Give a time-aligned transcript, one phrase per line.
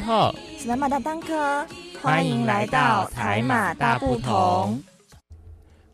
[0.00, 1.66] 阿巴卡巴，你好，斯拉马大当科，
[2.00, 4.82] 欢迎来到台马大不同。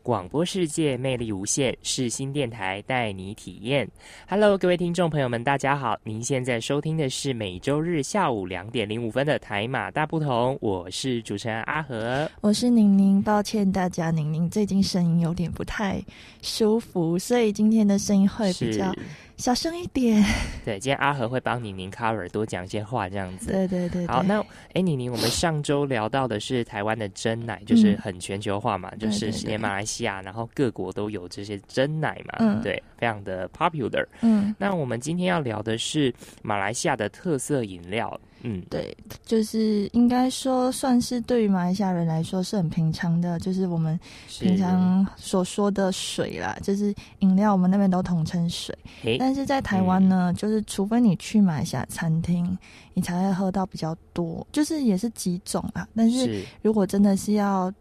[0.01, 3.85] 广播世界魅力无限，是新电台带你体验。
[4.29, 5.97] Hello，各位听众朋友们，大家好！
[6.05, 13.21] 您现在收听的是每周日下午两点零五分的台马大不同，我是主持人阿和，我是宁宁。
[13.21, 16.01] 抱歉大家，宁宁最近声音有点不太
[16.41, 18.93] 舒服，所以今天的声音会比较。
[19.37, 20.23] 小声一点。
[20.65, 23.51] 对，今天阿和会帮宁宁 cover 多讲一些话，这样子。
[23.51, 24.05] 对对对。
[24.07, 34.05] 好，那哎，宁宁，我们上周聊到的是台湾的真奶，就是很全球化嘛，就是连马来西亚，然后各国都有这些真奶嘛，嗯，对，非常的 popular。
[34.21, 34.53] 嗯。
[34.57, 38.19] 那我们今天要聊的是马来西亚的特色饮料。
[38.43, 43.99] 嗯，对，就是应该说算是对于马来西亚人来说是很平常的，就是我们
[44.39, 48.77] 平常所说的水啦，就是饮料，我们那边都统称水。
[49.19, 52.57] 但是在台湾呢，就是除非你去马来西亚餐厅，
[52.93, 55.87] 你才会喝到比较多，就是也是几种啊。
[55.95, 57.73] 但是如果真的是要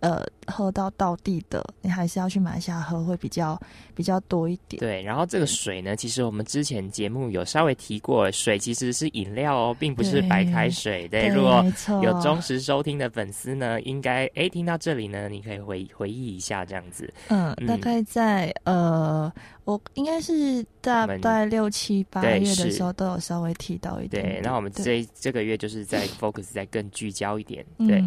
[0.00, 3.60] 呃，喝到到地的，你还是要去马来西亚喝，会比较
[3.94, 4.80] 比较多一点。
[4.80, 11.08] 对，然后这个水呢，其实我们之前节目有稍微提过，水其实是饮料哦，并不是白开水。
[11.08, 11.64] 对，如果
[12.02, 17.12] 有忠实收听的粉丝呢，应该哎听到这里呢，你可以回回忆一下这样子。
[17.28, 19.32] 嗯，大概在呃。
[19.64, 24.22] 我应该是大概六七八月的时候都有稍微提到一点。
[24.22, 27.64] 对，那我们这这个月就是在 focus 在更聚焦一点。
[27.78, 28.04] 对，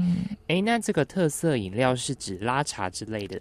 [0.49, 3.39] 哎，那这个特色饮料是指拉茶之类的？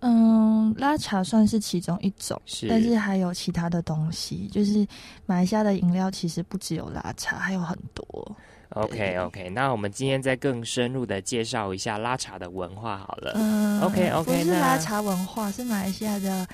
[0.00, 4.48] 嗯，拉茶算是其中一种，是但是还有其他的东西。
[4.50, 4.86] 就是
[5.24, 8.36] 马来西亚的饮料其实不只有拉茶，还有很多。
[8.70, 13.32] OK OK，那我们今天再更深入的介绍一下拉茶的文化好了。
[13.36, 16.46] 嗯，OK OK，不是拉茶文化，是马来西亚的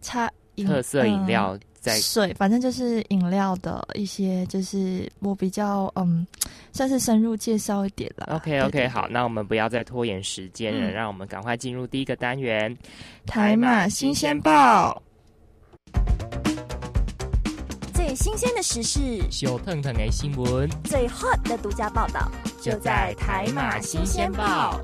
[0.00, 0.28] 茶。
[0.66, 6.24] 特色饮料在水，反正就是饮料的一些，就是我比较嗯，
[6.72, 8.36] 算是深入介绍一点了。
[8.36, 12.74] OK OK，好，那我们不要再拖延时间了，让我们赶快进入第一个单元——
[13.26, 15.02] 台马新鲜报。
[17.92, 24.80] 最新鲜的时事，小腾腾的新闻，最 hot 的独家报道，就在台马新鲜报。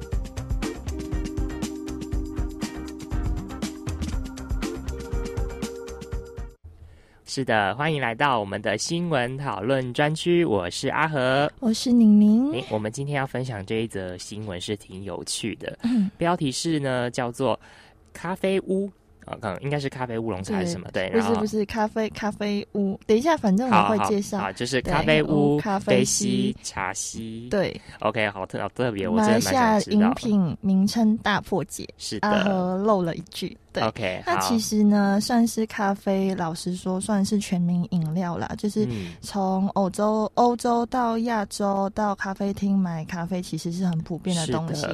[7.39, 10.45] 是的，欢迎来到我们的新闻讨论专区。
[10.45, 12.53] 我是阿和，我是宁宁。
[12.69, 15.79] 我们今天要分享这一则新闻是挺有趣的，
[16.17, 17.57] 标题是呢叫做
[18.13, 18.91] “咖啡屋”。
[19.41, 20.89] 刚应该是咖啡乌龙茶还是什么？
[20.91, 22.99] 对，不是不是咖啡咖啡屋。
[23.07, 24.39] 等一下，反正我会介绍。
[24.39, 27.47] 啊，就是咖啡屋、咖啡西、茶西。
[27.51, 33.57] 对，OK，好特好特别，我马来西亚饮品名称大破解，是的，漏了一句。
[33.81, 36.35] OK，那其实呢，算是咖啡。
[36.35, 38.49] 老实说，算是全民饮料啦。
[38.57, 38.87] 就是
[39.21, 44.87] 从欧洲、欧洲到亚洲，到咖啡厅买咖啡，其实是很普遍的东西。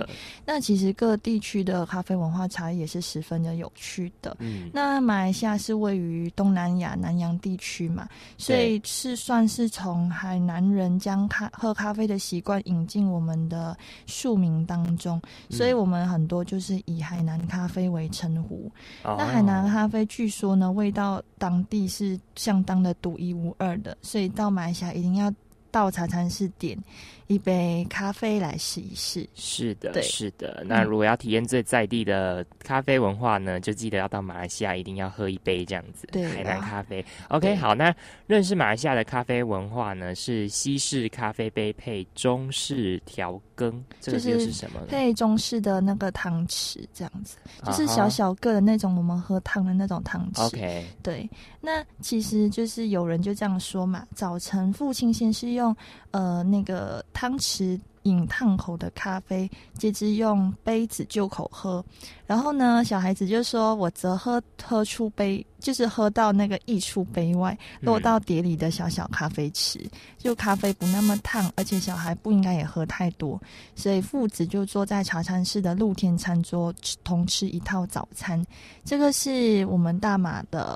[0.46, 4.36] 那其实各地区的咖啡文化差异也是十分的有趣的。
[4.40, 8.08] 嗯，那马来西亚是位于东南亚南洋地区嘛，
[8.38, 15.20] 所以是算是从海南人将咖喝咖啡的习惯引进我们的庶民当中，
[15.50, 18.70] 所以我们很多就是以海南咖啡为称呼。
[19.02, 25.32] 那海南咖啡据说呢，味道当地是相当的独一无二的，所以到马来西亚一定要
[25.70, 26.78] 到茶餐室点。
[27.26, 30.62] 一杯咖啡来试一试，是的，是的。
[30.66, 36.06] 那如果要体验最在地的咖啡文化呢，就记得要到马来西亚，一定要喝一杯这样子。
[36.12, 37.02] 对，海南咖啡。
[37.28, 37.74] OK，好。
[37.74, 37.94] 那
[38.26, 44.80] 认识马来西亚的咖啡文化呢，是西式咖啡杯配中式调羹，这个又是什么？
[44.88, 50.46] 配中式的那个汤匙这样子，就是小小个的那种，我们喝汤的那种汤匙。
[50.46, 51.28] OK，对。
[51.60, 55.74] 那其实就是有人就这样说嘛，早晨父亲先是用
[56.10, 57.04] 呃那个。
[57.12, 61.84] 汤匙饮烫口的咖啡，接着用杯子就口喝。
[62.26, 69.78] 然后呢，小孩子就说：“我则喝喝出杯，就是喝到那个溢出杯外，落到碟里的小小咖啡池，
[70.16, 73.38] 就咖啡不那么烫，而且小孩不应该也喝太多。
[73.74, 76.72] 所以父子就坐在茶餐室的露天餐桌，
[77.02, 78.42] 同吃一套早餐。
[78.84, 80.74] 这个是我们大马的。”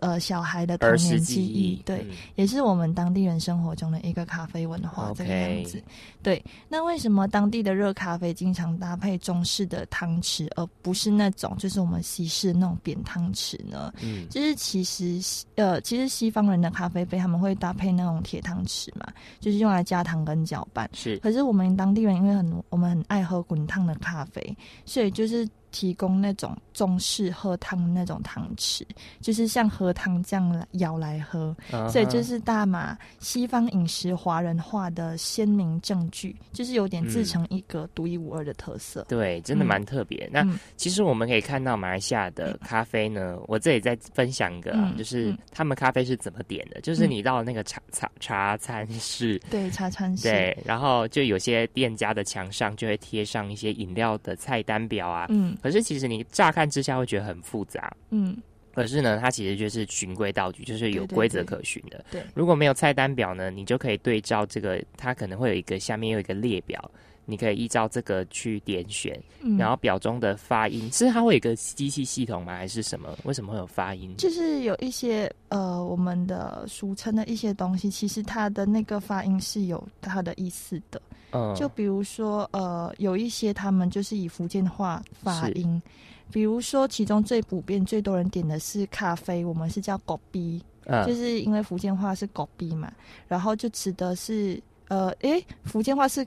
[0.00, 2.06] 呃，小孩的童年记忆，对，
[2.36, 5.82] 也是我们当地人生活中的一个咖啡文化这个样子。
[6.22, 13.92] 对，那为什么当地的热咖啡经常搭配中式的汤匙，而不是那种就是我们西式那种扁汤匙呢？
[14.02, 15.20] 嗯，就是其实
[15.56, 19.06] 呃，其实西方人的咖啡杯他们会搭配那种铁汤匙嘛，
[19.40, 20.88] 就是用来加糖跟搅拌。
[20.92, 28.82] 是，可是我们当地人因为很我们很爱喝滚烫的咖啡，所以就是提供那种中式喝汤那种汤匙，
[29.20, 31.54] 就是像喝汤这样舀来喝，
[31.90, 39.04] 所以这是大马西方饮食华人化的鲜明证据，就是有点自成一格、独一无二的特色。
[39.08, 40.28] 对，真的蛮特别。
[40.32, 55.56] 那其实我们可以看到马来西亚的咖啡呢，我这里再分享一个，啊就是他们咖啡是怎么点的，就是你到那个茶茶茶餐室，对茶餐室，对，然后就有些店家的墙上就会贴上一些饮料的菜单表啊，嗯。
[55.62, 58.36] 可是其实你乍看之下会觉得很复杂，嗯，
[58.74, 62.04] 可是呢，它其实就是循规蹈矩，就是有规则可循的。
[62.10, 66.90] 对，如果没有菜单表呢，你就可以对照这个，它可能会有一个下面有一个列表，
[67.24, 69.20] 你可以依照这个去点选，
[69.58, 72.56] 然后表中的发音，是它会有一个机器系统吗？
[72.56, 73.18] 还是什么？
[73.24, 74.14] 为什么会有发音？
[74.16, 81.02] 就是有一些呃，我们的俗称的一些东西，其实它的那个发音是有它的意思的。
[81.32, 85.82] 嗯，就比如说，呃，有一些他们就是以福建话发音，
[86.30, 90.62] 比如说其中最普遍、最多人点的是咖啡，我们是叫狗逼，
[91.06, 92.90] 就是因为福建话是狗逼嘛，
[93.26, 96.26] 然后就指的是，呃，诶，福建话是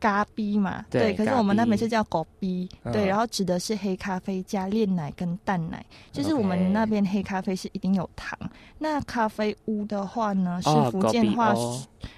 [0.00, 8.38] 咖逼嘛，对，可是我们那边是叫狗逼，对，然后指的是黑咖啡加炼奶跟淡奶，就是我们那边黑咖啡是一定有糖，
[8.78, 11.54] 那咖啡屋的话呢是福建话。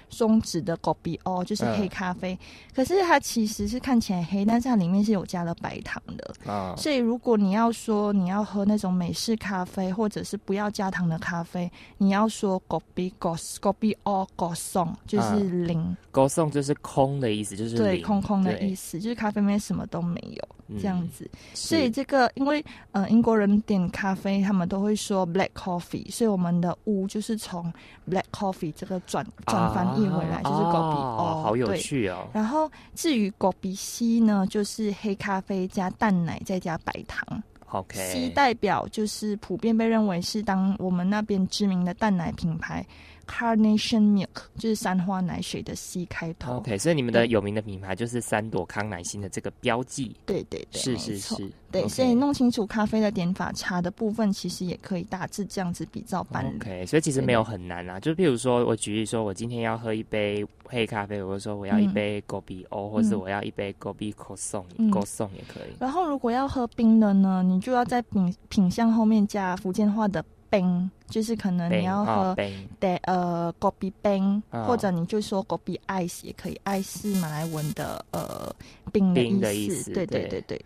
[0.09, 2.37] 中指的 g o b 哦，就是黑咖啡，
[2.73, 6.51] 可是它其实是看起来黑，但是它里面是有加了白糖的。
[6.51, 6.73] 啊。
[6.77, 14.95] 所以如果你要说你要喝那种美式咖啡，或者是不要加糖的咖啡，你要说 g o b g o s g o b 哦 g o s o n
[15.05, 15.95] 就是零。
[16.13, 20.47] G o s o n 就是空的意思，就是对空空的意思，就是咖啡里面什么都没有
[20.79, 21.29] 这样子。
[21.53, 22.63] 所以这个因为
[22.93, 27.71] 呃英国人点咖啡，他们都会说 black coffee，所以我们的乌就是从
[28.09, 30.05] black coffee 这个转转翻译。
[30.15, 32.27] 回来就是狗鼻哦，好有趣哦。
[32.31, 37.43] 然后至于狗鼻西呢，就是黑咖啡加淡奶再加白糖。
[37.71, 42.85] OK，西代表就是普遍被认为是当我们那边知名的淡奶品牌。
[43.27, 46.57] Carnation Milk 就是三花奶水的 C 开头。
[46.57, 50.15] OK，所以你们的有名的品牌就是三朵康乃馨的这个标记。
[50.25, 51.51] 对对对，是是是。
[51.71, 56.55] 对，所以弄清楚咖啡的点法，茶的部分其实也可以大致这样子比照办理。
[56.55, 57.99] OK，所以其实没有很难啊。
[57.99, 65.75] 就譬如说，我举例说，我今天要喝一杯黑咖啡，或者说我要一杯 Gobi O，或是我要一杯 Gobi c o s o n g o s o n 也可以。
[65.77, 70.23] 然后如果要喝冰的呢，你就要在品品相后面加福建话的。
[70.57, 72.35] 冰就是可能你要喝
[72.79, 78.53] 的呃果比冰，或者你就说果比 ice 也可以，ice 是马来文的呃
[78.91, 80.59] 冰的意思，对对对对。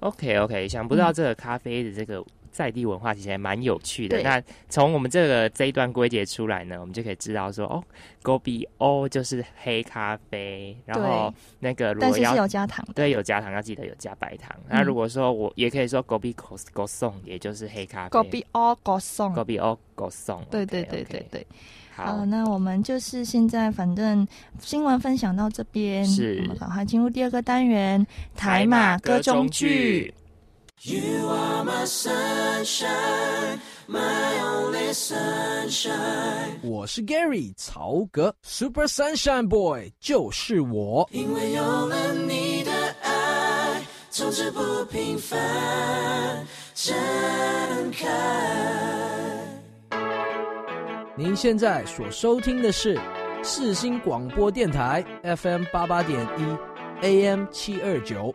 [0.00, 2.24] OK OK，想不到这个咖啡的这个。
[2.56, 4.22] 在地文化其实还蛮有趣的。
[4.22, 7.84] 那从我们这个这一段归结出来呢，我们就可以知道说，哦
[8.22, 14.56] ，Gobi O 就是黑咖啡，然后那个如果要有加糖，对，有加糖要记得有加白糖。
[14.70, 18.18] 那如果说我也可以说 Gobi Go Go Song，也就是黑咖啡。
[18.18, 20.42] Gobi O Go Song，Gobi O Go Song。
[20.50, 21.46] 对对对对对。
[21.94, 24.26] 好，那我们就是现在反正
[24.60, 30.14] 新闻分享到这边，是，我们赶快进入第二个单元台马歌中剧。
[30.82, 36.60] You are my sunshine, my only sunshine。
[36.62, 41.08] 我是 Gary 曹格，Super Sunshine Boy 就是我。
[41.10, 42.70] 因为有了你的
[43.02, 46.94] 爱，从此不平凡，展
[47.92, 48.06] 开。
[51.16, 53.00] 您现在所收听的是
[53.42, 55.02] 四星广播电台
[55.38, 58.34] FM 八八点一，AM 七二九。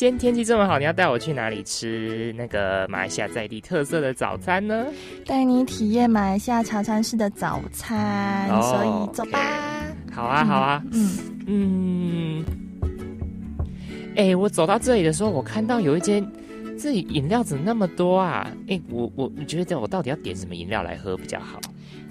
[0.00, 4.86] 今天天气这么好，你要带我去哪里吃那个马来西亚在地特色的早餐呢？
[5.26, 9.38] 带你体验马来西亚茶餐室的早餐，所以走吧。
[10.10, 12.44] 好啊，好啊，嗯嗯。
[14.16, 16.26] 哎，我走到这里的时候，我看到有一间，
[16.80, 18.50] 这里饮料怎么那么多啊？
[18.68, 21.60] 哎，我我你觉得我到底要点什么饮料来喝比较好？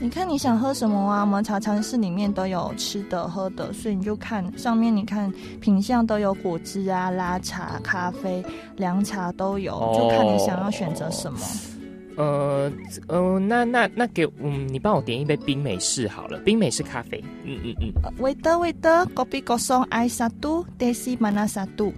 [0.01, 1.21] 你看你想喝什么啊？
[1.21, 8.43] 我们茶餐室里面都有吃的喝的，所以你就看上面，你看品相都有果汁啊、拉茶、咖啡、
[8.77, 11.39] 凉茶都有，就看你想要选择什么。
[12.15, 12.71] 呃，
[13.07, 17.23] 呃，那那那给嗯，你帮我点一杯冰美式好了，冰美式咖啡。
[17.43, 17.93] 嗯嗯嗯。
[18.19, 21.91] Waiter waiter，kopi Kosong Ais Satu Desi Mana Satu。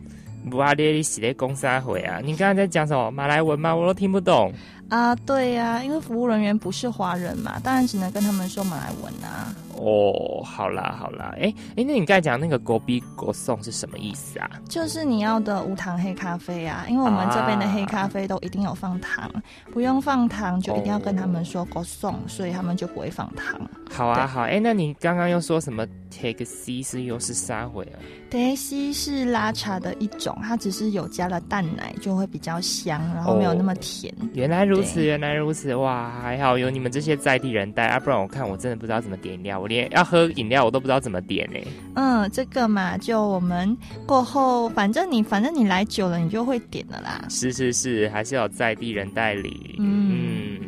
[0.49, 2.19] 不阿列里洗的公三回啊！
[2.23, 3.75] 你刚刚在讲什么马来文吗？
[3.75, 4.51] 我都听不懂。
[4.91, 9.55] 啊，对呀，因为服务人员不是华人嘛，当然只能跟他们说马来文啊。
[9.77, 14.51] 哦，好啦好啦，哎哎，那你刚才讲那个国比国送是什么意思啊？
[14.69, 19.31] 就是你要的无糖黑咖啡啊，因为我们这边的黑咖啡都一定有放糖，
[19.71, 23.59] 不用放糖就一定要跟他们说国送，所以他们就不会放糖。
[23.89, 27.97] 好啊好，哎，那你刚刚又说什么 take C 是又是啥回啊？
[28.29, 34.13] 德西是拉茶的一种，它只是有加了淡奶，就会比较香，然后没有那么甜。
[34.33, 41.59] 原来如此，原来如此，哇，还好有你们这些在地人带啊，不然我看我真的不知道怎么点饮料，我连要喝饮料我都不知道怎么点呢。
[41.95, 47.25] 嗯，这个嘛，就我们过后，反正你反正你来久了，你就会点了啦。
[47.29, 49.75] 是是是，还是要在地人代理。
[49.79, 50.59] 嗯。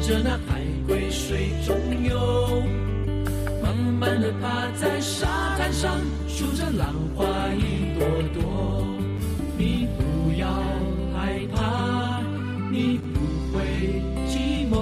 [0.00, 2.62] 着那海龟水中游，
[3.62, 5.28] 慢慢的趴在沙
[5.58, 8.84] 滩上，数着浪花一朵朵，
[9.58, 10.48] 你不要
[11.14, 12.22] 害怕，
[12.72, 13.20] 你不
[13.52, 13.62] 会
[14.26, 14.74] 寂寞，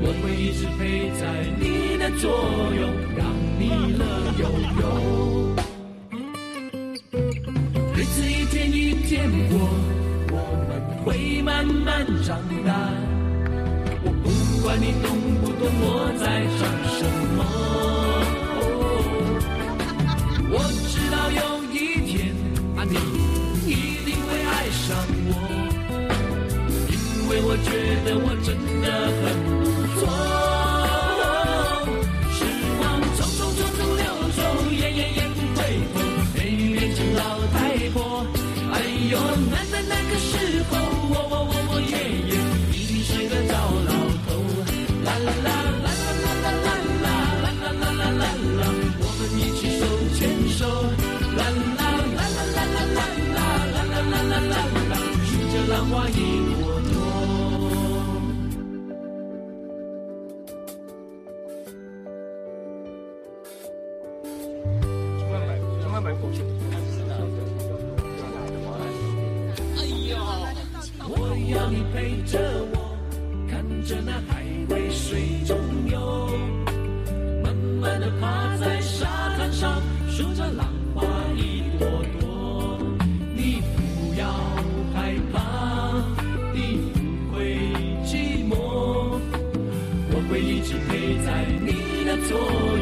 [0.00, 1.22] 我会一直陪在
[1.58, 2.30] 你的左
[2.78, 2.82] 右，
[3.16, 3.26] 让
[3.58, 3.62] 你
[3.98, 4.02] 乐
[4.38, 4.42] 悠
[4.80, 4.82] 悠，
[7.96, 9.52] 日子一天一天过，
[10.30, 10.34] 我
[10.68, 10.70] 们
[11.04, 13.03] 会慢慢长大。
[14.64, 16.24] 管你懂不懂我在
[16.56, 16.64] 唱
[16.96, 17.04] 什
[17.36, 17.38] 么。
[20.48, 20.56] 我
[20.88, 21.40] 知道有
[21.70, 22.32] 一天
[22.74, 22.96] 啊，你
[23.70, 23.70] 一
[24.06, 24.96] 定会爱上
[25.28, 25.30] 我，
[26.88, 26.94] 因
[27.28, 27.68] 为我觉
[28.06, 28.86] 得我真的
[29.20, 29.22] 很
[29.60, 29.62] 不
[30.00, 30.33] 错。
[92.24, 92.73] 做。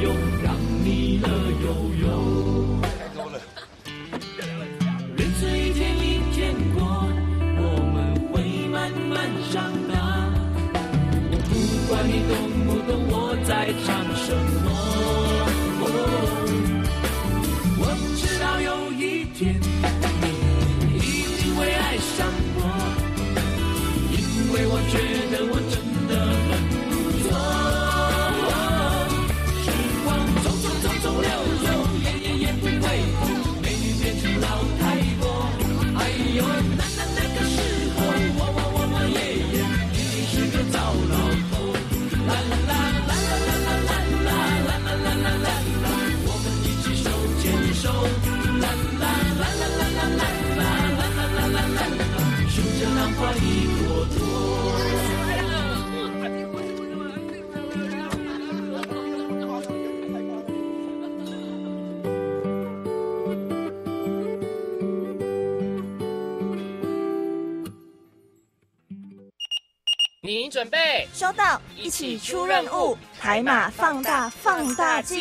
[71.23, 75.17] 收到，一起出任务，海马放大放大镜。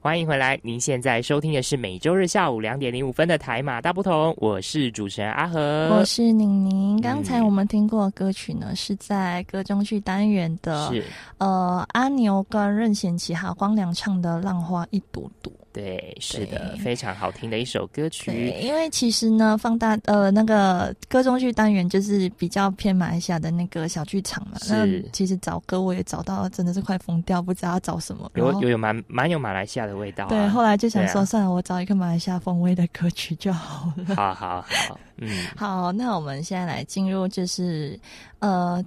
[0.00, 6.98] 欢迎回来，您现在收听的是每周日下午两点零五分的台马大不同，我是主持人阿和，我是宁宁。
[7.02, 10.90] 刚才我们听过的歌曲呢，是在歌中剧单元的，
[11.36, 15.52] 呃，阿牛跟任贤齐还有光良唱的《浪花一朵朵》。
[15.74, 18.54] 对，是的，非常好听的一首歌曲。
[18.62, 24.56] 因为其实呢，放大呃那个歌中剧单元就是比较偏马来西亚的那个小剧场嘛。
[24.68, 28.30] 那其实找歌我也找到，真的是快疯掉，不知道要找什么。
[28.36, 30.28] 有有有蛮蛮有马来西亚的味道。
[30.28, 34.14] 对，后来就想说，算了，我找一个马来西亚风味的歌曲就好了。
[34.14, 37.98] 好好好，嗯，好，那我们现在来进入就是
[38.38, 38.80] 呃。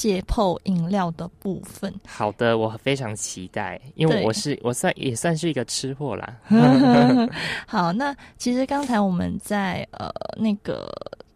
[0.00, 6.38] 解剖饮料的部分，好的，我非常期待，因为我是我算也算是一个吃货啦。
[7.68, 10.90] 好，那其实刚才我们在呃那个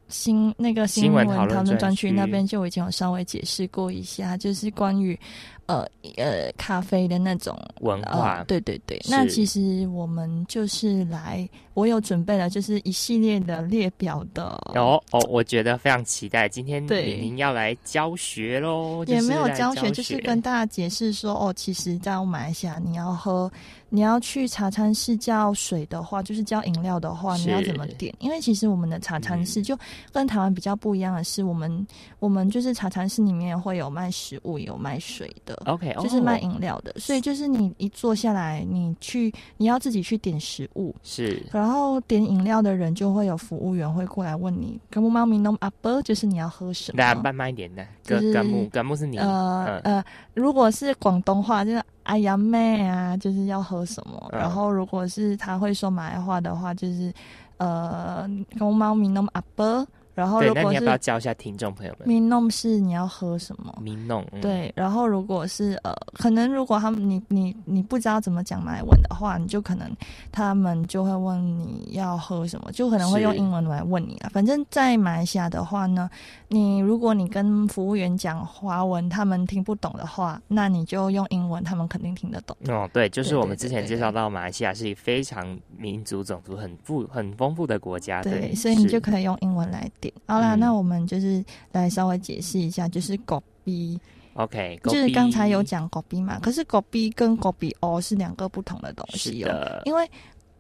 [0.08, 5.18] 新那个新闻讨论专区那边就已经有稍微解释过一下，就是关于。
[5.66, 9.00] 呃呃，咖啡的那种文化，对对对。
[9.08, 14.44] 那其实我们就是来，我有准备了，就是一系列的列表的。
[14.74, 19.04] 哦哦，我觉得非常期待，今天李宁要来教学喽。
[19.06, 23.50] 也没有教学，就是跟大家解释说，哦，其实在马来西亚，你要喝，
[23.88, 28.14] 你要去茶餐室叫水的话，就是叫饮料的话，你要怎么点？
[28.18, 29.76] 因为其实我们的茶餐室就
[30.12, 31.86] 跟台湾比较不一样的是，我们
[32.18, 35.53] 我们就是茶餐室里面会有卖食物，有卖水的。
[35.66, 46.98] OK，就是卖饮料的，所以就是你一坐下来，你去你要自己去点食物，是，然后点饮料的人就会有服务员会过来问你，干木猫咪弄阿伯，就是你要喝什么？
[46.98, 54.30] 大家慢慢一点的，就是干木干木是你，呃呃，如果是广东话就是哎呀妹啊，就是要喝什么？
[54.32, 57.12] 然后如果是他会说马来话的话，就是
[57.56, 59.86] 呃，干木猫咪弄阿伯。
[60.14, 62.06] 然后，如果是要不要教一下听众朋友们？
[62.08, 63.74] 明弄是你要喝什么？
[63.80, 64.72] 明弄对。
[64.76, 69.90] 然后，如果是呃，可能如果他们你你你不知道怎么讲马来文的话，你就可能
[70.30, 74.30] 他们就会问你要喝什么，就可能会用英文来问你了。
[74.32, 76.08] 反正，在马来西亚的话呢，
[76.48, 82.56] 你如果你跟服务员讲华文，他们听不懂的话，那你就用英文，他们肯定听得懂。
[82.68, 89.90] 哦，对，就是我们之前介绍到马来西亚是一个非常民族种族很富很丰富的国家，对，所以你就可以用英文来。
[90.26, 93.98] 好啦，那我们就是来稍微解释一下，就是狗逼
[94.34, 100.08] ，OK，就是刚才有讲狗逼嘛，可是狗逼跟狗逼哦是两个不同的东西哦，因为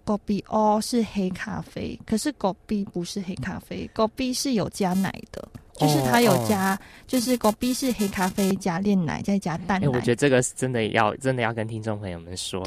[0.04, 9.88] 狗逼哦是黑咖啡，可是狗逼不是黑咖啡，狗逼是有加奶的，就是它有加，就是狗逼是黑咖啡加炼奶再加蛋奶。
[9.88, 12.62] 我觉得这个是真的要真的要跟听众朋友们说，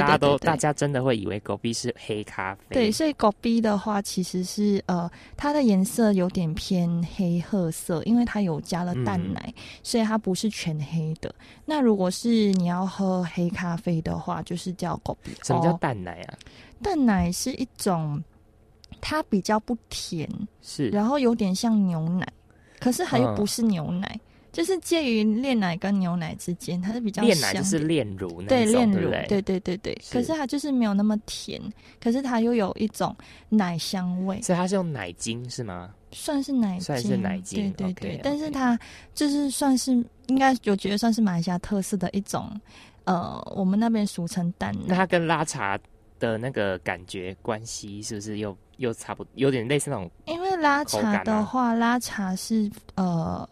[0.00, 2.74] 大家都，大家真的会以为狗币是黑咖啡。
[2.74, 11.34] 对，所以狗币的话，其实是呃，它的颜色有点偏黑褐色，因为它有加了淡奶，所以它不是全黑的。
[11.64, 15.32] 那如果是你要喝黑咖啡的话，就是叫狗币。
[15.42, 16.38] 什么叫淡奶啊？
[16.82, 18.22] 淡奶是一种，
[19.00, 20.28] 它比较不甜，
[20.60, 22.26] 是，然后有点像牛奶，
[22.78, 24.20] 可是它又不是牛奶。
[24.56, 29.94] 就是介于炼奶跟牛奶之间，它是比较炼奶就是炼乳，对炼乳，对对对对。
[30.10, 31.60] 可是它就是没有那么甜，
[32.00, 33.14] 可是它又有一种
[33.50, 34.40] 奶香味。
[34.40, 35.90] 所以它是用奶精是吗？
[36.10, 38.20] 算是奶，算是奶精，对对对。
[38.24, 38.78] 但是它
[39.14, 39.92] 就是算是
[40.28, 42.50] 应该有觉得算是马来西亚特色的一种，
[43.04, 44.80] 呃，我们那边俗称蛋奶。
[44.86, 45.78] 那它跟拉茶
[46.18, 50.10] 的那个感觉关系是不是又又差不多，有点类似那种？
[50.24, 53.46] 因为拉茶的话，拉茶是呃。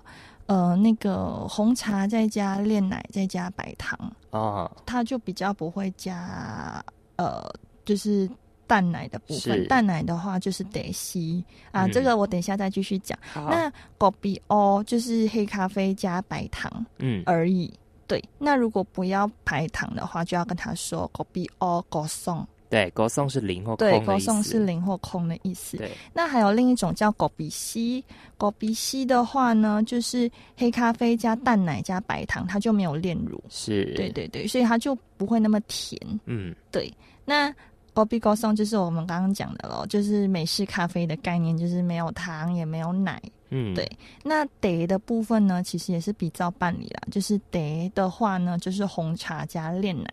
[0.47, 3.99] 呃，那个红茶再加炼奶再加白糖
[4.31, 6.85] 哦，它就比较不会加
[7.17, 7.43] 呃，
[7.85, 8.29] 就是
[8.67, 9.67] 淡奶的部分。
[9.69, 13.19] 淡奶的话就是得吸啊，这个我等一下再继续讲。
[13.35, 17.73] 那果比哦，就是黑咖啡加白糖嗯而已。
[18.07, 22.47] 对，那如果不要白糖的话，就要跟他说果比哦果送。
[22.71, 25.77] 对，狗送是零或空对，狗送是零或空的意思。
[25.77, 28.05] 对，那还有另一种叫狗比西，
[28.37, 33.43] 狗比西的话呢，就是黑咖啡加淡奶加白糖，它就没有炼乳。
[33.49, 36.01] 是，对对对，所以它就不会那么甜。
[36.25, 36.93] 嗯，对。
[37.25, 37.55] 那
[37.93, 43.23] 狗比狗送就是我们刚刚讲的咯，就是美式咖啡的概念，就是没有糖也没有奶。
[43.51, 43.89] 嗯，对。
[44.25, 50.11] 那得的部分呢，其实也是比照办理啦，就是得的话呢，就是红茶加炼奶。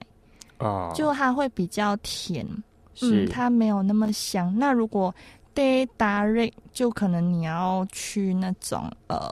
[0.62, 2.46] 哦，就它会比较甜，
[3.02, 4.54] 嗯，它没有那么香。
[4.58, 5.14] 那如果
[5.54, 9.30] day 达瑞，就可能你要去那种呃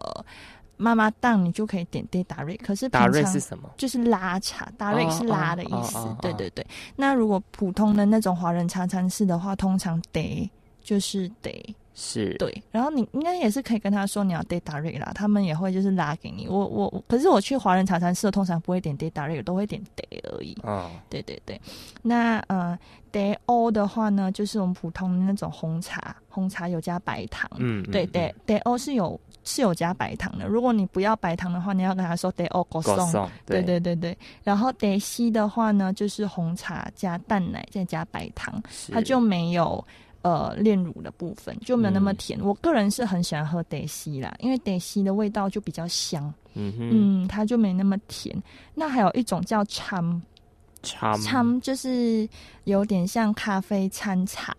[0.78, 2.58] 妈妈档，你就可以点 day 达瑞。
[2.58, 3.70] 可是达瑞是什么？
[3.78, 5.98] 就是拉茶，达瑞是拉的意思。
[6.22, 6.66] 对对对。
[6.96, 10.50] 那如果普通的那种华人茶餐室的话，通常 day
[10.82, 11.76] 就是得。
[11.94, 16.48] 是对，然后你应该也是可以跟他说你要 data rate 啦，他们也会就是拉给你。
[16.48, 20.56] 我我可是我去华人茶餐室通常不会点 data rate，都会点 day 而已。
[20.64, 21.60] 哦，对对对，
[22.02, 22.78] 那呃
[23.12, 27.50] day o 的话呢，就是我们普通的那种红茶，红茶有加白糖。
[27.58, 30.48] 嗯，对对，day o 是有是有加白糖的。
[30.48, 33.30] 如果你不要白糖的话，你要跟他说得哦，果送。
[33.46, 34.18] 对对对对。
[34.44, 39.84] 然后得西的话呢，就是红茶加淡奶再加白糖，它就没有
[40.22, 42.40] 呃炼乳的部分，就没有那么甜。
[42.42, 46.34] 我个人是很喜欢喝德西啦，因为德西的味道就比较香。
[46.56, 48.36] 嗯嗯，它就没那么甜。
[48.74, 50.22] 那还有一种叫掺
[50.82, 52.28] 掺，就是
[52.64, 54.56] 有点像咖啡掺茶。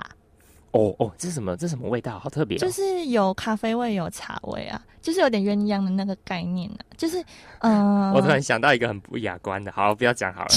[0.73, 1.57] 哦哦，这是什么？
[1.57, 2.19] 这什么味道？
[2.19, 2.59] 好特别！
[2.59, 6.79] 就是有咖啡味，有茶味啊，就是有点鸳鸯的那个概念啊。
[6.97, 7.23] 就是，
[7.61, 10.51] 嗯， 我突然想到一个很不雅观的，好，不要讲好了。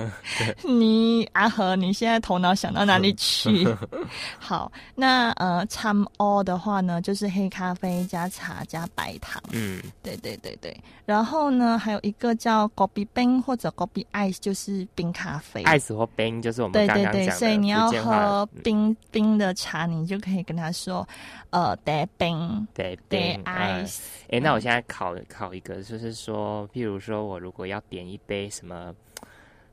[0.64, 3.68] 你阿和，你现在头脑想到哪里去？
[4.38, 9.42] 好，那呃，掺 all 的话呢，就是黑咖啡加茶加白糖。
[9.52, 10.74] 嗯，对对对对。
[11.04, 15.62] 然后呢，还有一个叫 g o b i 冰或者 g o b i ice，就是冰咖啡。
[15.64, 17.18] ice 或冰就是我们刚刚讲的。
[17.18, 21.06] 对对对，所以你要喝冰冰的茶，你就可以跟他说，
[21.50, 24.00] 呃，带冰，带冰 ice。
[24.30, 28.94] 哎，那我现在考考一个，就是说，譬如说我如果要点一杯什么？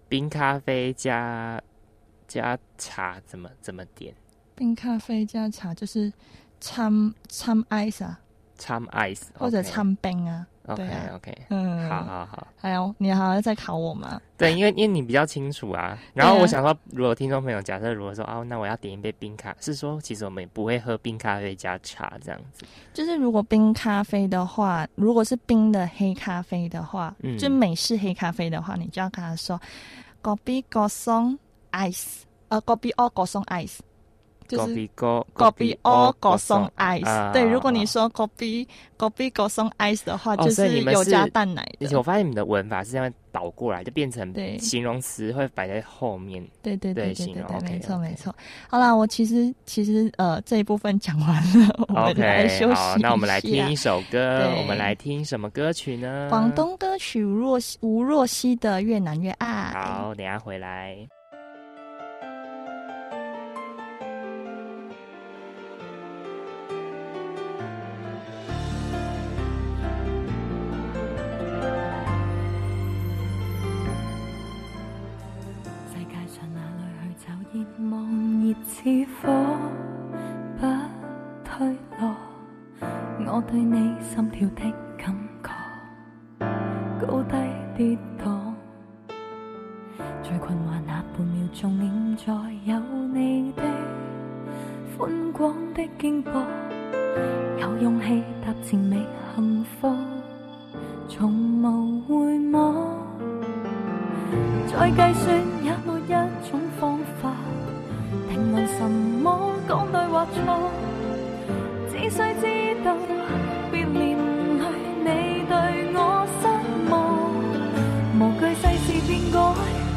[0.10, 1.62] 冰咖啡加
[2.30, 4.16] 加茶怎么怎么点？
[4.56, 6.10] 冰咖啡加茶就是
[6.62, 8.18] 掺掺 ice 啊，
[8.58, 10.46] 掺 ice 或者掺冰啊。
[10.68, 12.46] OK OK，嗯，好好好。
[12.58, 14.20] 还有你好像在考我吗？
[14.38, 15.98] 对，因为因为你比较清楚啊。
[16.14, 22.66] 然后我想说，如果听众朋友假设如果说哦，那我要点一杯冰咖，是说其实我们也不会喝冰咖啡加茶这样子。
[22.94, 29.58] 就是如果冰咖啡的话，如果是冰的黑咖啡的话，嗯，就美式黑咖啡的话，你就要跟他说。
[30.22, 31.40] ，g o b i g o s o n g
[31.72, 33.78] ice，呃，隔壁哦隔送 ice，
[34.48, 37.34] 就是隔隔壁哦隔送 ice。
[37.34, 41.86] 对，如果你说隔壁隔壁隔送 ice 的话，就是有加蛋奶的。
[41.86, 46.44] 而且我发现你们的文法是这样倒过来，就变成形容词会摆在后面。
[46.62, 48.34] 对对对对对，没错没错。
[48.70, 53.00] 好啦，我其实其实呃这一部分讲完了，我们来休息。
[53.00, 56.28] 那我们来听一首歌，我们来听什么歌曲呢？
[56.30, 59.72] 广东歌曲吴若吴若曦的《越难越爱》。
[59.74, 61.08] 好，等下回来。
[83.50, 85.50] 对你心跳的感觉
[87.00, 87.38] 高低
[87.78, 88.54] 跌宕，
[90.22, 92.34] 最困惑那半秒钟念在
[92.66, 92.78] 有
[93.14, 93.64] 你的
[94.98, 96.44] 宽广的肩膊，
[97.62, 99.06] 有勇气踏前觅
[99.36, 99.96] 幸福，
[101.08, 101.32] 从
[101.62, 102.98] 无回望，
[104.68, 107.32] 再计算也没一种方法。
[108.30, 110.70] 评论什么讲对或错，
[111.90, 112.67] 只需知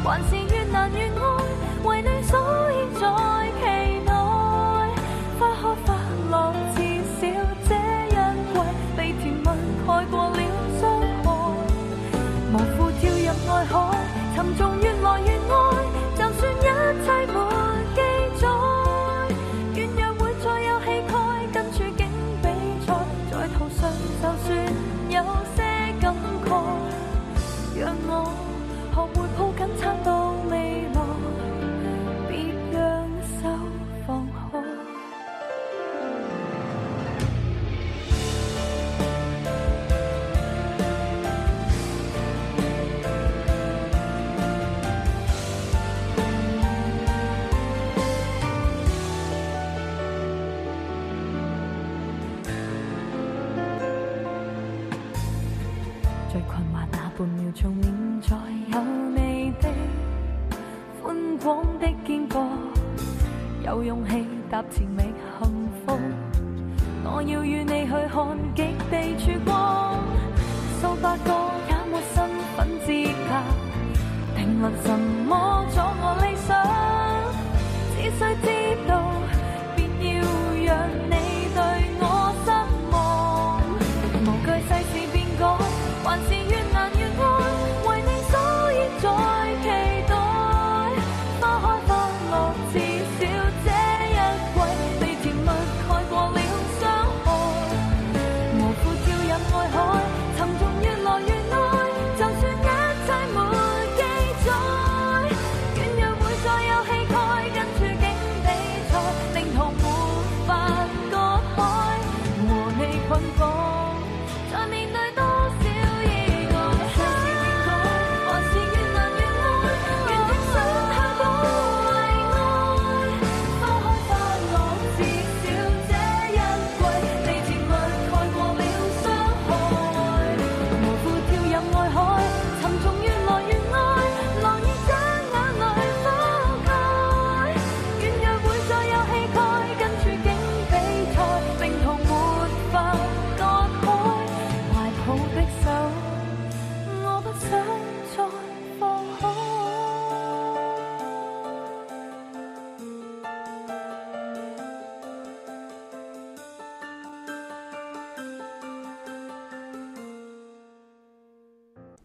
[0.03, 0.40] 还是
[64.71, 65.10] 气踏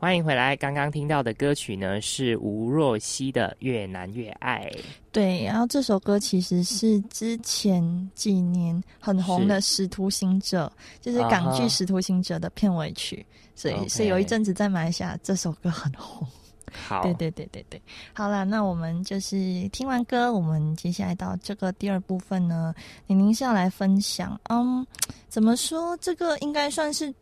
[0.07, 0.55] 欢迎回来。
[0.55, 4.71] 刚刚听到的歌曲呢是吴若希的《越难越爱》。
[5.11, 7.83] 对，然后这首歌其实是之前
[8.15, 10.73] 几年很红的《使徒行者》，
[11.05, 16.25] 就是港剧《使徒行者》的片尾曲，所以所以有一阵子在马来西亚这首歌很红。
[16.73, 22.73] 好，对对对对对，好了，那我们就是听完歌，我们接下来到这个第二部分呢，
[23.09, 24.87] 宁宁是要来分享，嗯，
[25.29, 25.97] 怎么说？
[25.97, 27.13] 这个应该算是。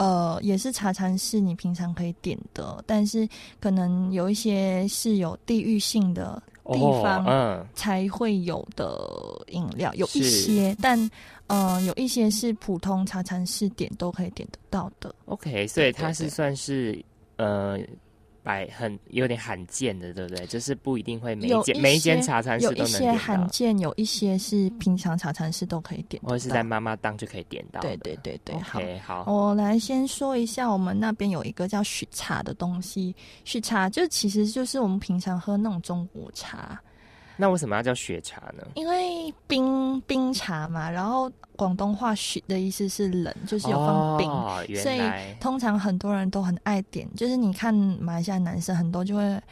[0.00, 3.28] 呃，也是茶餐室你平常可以点的，但是
[3.60, 8.98] 可能有一些是有地域性的地方才会有的
[9.48, 10.98] 饮料，有一些，但
[11.48, 15.14] 呃，有一些是普通茶餐室点都可以点得到的。
[15.26, 17.04] OK，所以它是算是
[17.36, 17.78] 呃。
[18.42, 20.46] 百很有点罕见的，对不对？
[20.46, 27.80] 就是不一定会每一间每一间茶餐室都能有一些罕见，有一些是平常茶餐室都可以点，或者是在妈妈档就可以点到。
[27.80, 29.32] 对对对对，好，好。
[29.32, 36.80] 我来先说一下，我们那边有一个叫许茶的东西，许茶就其实就是我们平常喝那种中国茶。
[37.40, 38.62] 那为什么要叫雪茶呢？
[38.74, 45.00] 因为冰冰茶嘛，然后广东话“雪”的意思是冷，就是有放冰，所以
[45.40, 47.08] 通常很多人都很爱点。
[47.16, 49.42] 就是你看马来西亚男生很多就会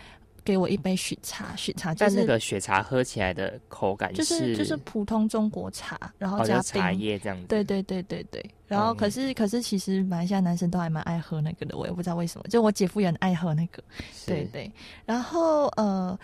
[0.45, 1.95] 给我一杯雪茶，雪茶。
[1.95, 7.47] 但那个雪茶喝起来的口感就是就是普通中国茶，然后加茶叶这样子。
[7.47, 8.45] 对对对对对。
[8.67, 12.45] 然后可是可是其实马来西亚男生都还蛮爱喝那个的，我也不知道为什么。
[12.49, 13.83] 就我姐夫也很爱喝那个。
[14.27, 14.71] 对对。
[15.07, 16.19] 然后呃。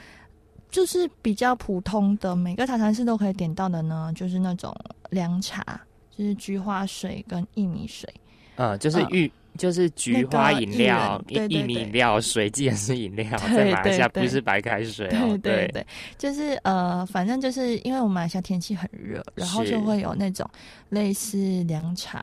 [0.75, 4.75] 就是比较普通的，每个茶餐室都可以点到的呢，就是那种
[5.11, 5.65] 凉茶，
[6.11, 8.13] 就是菊花水跟薏米水。
[8.57, 15.39] 嗯，就是玉，就是菊花饮料、薏米饮料、水既然是饮料，在马来西亚不是白开水哦。
[15.41, 15.87] 对对，
[16.19, 20.45] 就是呃，反正就是因为我们马来西亚天气很热，然后就会有那种
[20.89, 22.21] 类似凉茶。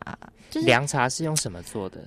[0.49, 2.03] 就是凉茶是用什么做的？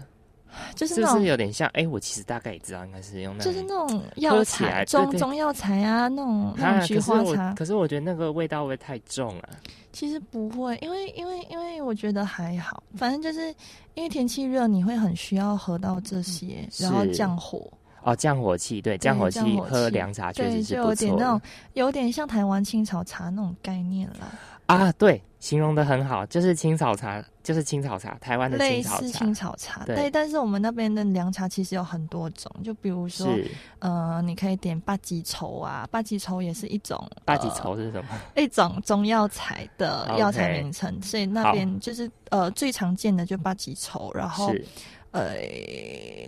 [0.74, 1.68] 就是不是有点像？
[1.74, 7.54] 哎，我其实大概也知道，应该是用那就是那种药材中中药材啊，那种那种菊花茶。
[7.54, 9.48] 可是我觉得那个味道会太重了。
[9.92, 13.54] 其实不会，因为因为因为我觉得还好，反正就是
[13.94, 17.70] 因为天气热，你会很需要喝到这些，然后降火。
[18.02, 20.88] 哦，降火气，对，降火气喝凉茶确实是不错。
[20.90, 21.40] 有点那种，
[21.72, 24.30] 有点像台湾青草茶那种概念了。
[24.66, 29.00] 啊，对，形容的很好，就是青草茶，就是青草茶，台湾的青草茶。
[29.00, 30.10] 类似青草茶，对。
[30.10, 33.28] 但是我们那边的凉茶其实有很多种，就比如说，
[33.80, 36.98] 呃，你可以点八吉稠啊，八吉稠也是一种。
[37.26, 38.08] 八吉稠是什么？
[38.36, 44.50] 一种中药材的药材名称，所以那边就是呃最常见的就八吉稠，然后
[45.10, 45.34] 呃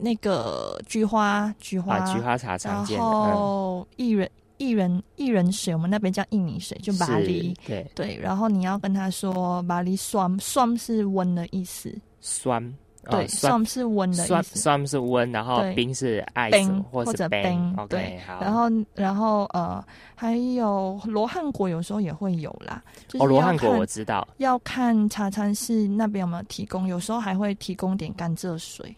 [0.03, 4.31] 那个菊花菊花菊花茶常见，然后薏仁。
[4.59, 7.55] 薏仁薏仁水，我们那边叫薏米水，就巴黎。
[7.66, 12.75] 对对，然后你要跟他说巴黎酸酸是温的意思，酸
[13.09, 17.77] 对酸是温的意思，酸是温，然后冰是爱冰或者冰。
[17.88, 22.83] 对，然后然后呃还有罗汉果有时候也会有啦。
[23.21, 28.95] 哦，罗汉果我知道，要看茶餐室那边有没有提供，有时候还会提供点甘蔗水。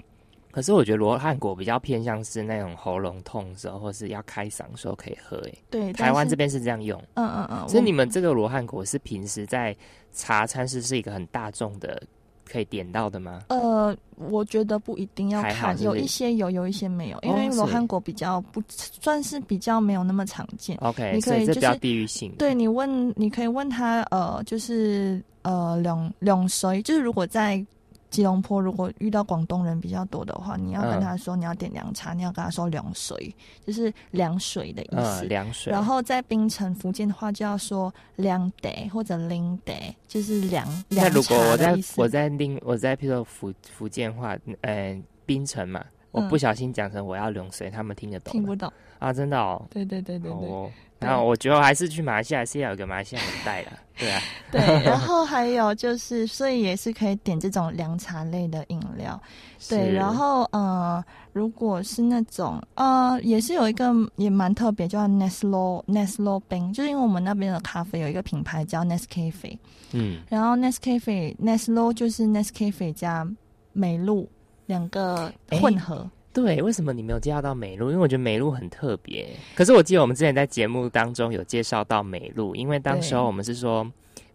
[0.58, 5.36] 可是我觉得罗汉果比较偏向是那种喉咙痛的时候，或是要开嗓时候可以喝。
[5.46, 7.00] 哎，对，台湾这边是这样用。
[7.14, 7.68] 嗯嗯嗯。
[7.68, 9.72] 所以你们这个罗汉果是平时在
[10.12, 12.02] 茶餐室是一个很大众的
[12.44, 13.44] 可以点到的吗？
[13.50, 20.76] 呃，我觉得不一定要看，有一些有，有一些没有，因为罗汉果比较不算是比较没有那么常见。
[20.78, 22.32] OK，你可以就是地域性。
[22.36, 27.64] 对你问，你可以问他，呃，就是呃两两水，就是如果在。
[28.10, 33.34] 吉隆坡如果遇到广东人比较多的话，你要跟他说你要点凉茶，你要跟他说凉水，
[33.66, 35.24] 就是凉水的意思。
[35.26, 35.70] 凉水。
[35.70, 48.32] 然后在槟城、福建的话就要说凉得或者淋得，就是凉凉那如果我在我在另我在譬如说福福建话，呃，槟城嘛，我不小心讲成我要凉水，他们听得懂？
[48.32, 49.12] 听不懂啊？
[49.12, 49.66] 真的哦。
[49.70, 50.72] 对对对对对。
[51.00, 54.20] 那我觉得还是去马来西亚是要有个马来西亚人带的， 对啊。
[54.50, 59.20] 对， 然后还有就是，所以也是可以点这种凉茶类的饮料。
[59.68, 69.58] 对，然后呃，如果是那种呃，也是有一个也蛮特别，叫 Neslo Neslo 冰，就是因为我们那边的咖啡有一个品牌叫 Nescafe，
[69.92, 73.28] 嗯，然后 Nescafe Neslo 就是 Nescafe 加
[73.72, 74.28] 美露
[74.66, 76.08] 两个混合。
[76.40, 77.90] 对，为什么你没有介绍到美露？
[77.90, 79.28] 因为我觉得美露很特别。
[79.56, 83.84] 可是我记得我们之前在节目当中有介绍到美露，因为当时候我们是说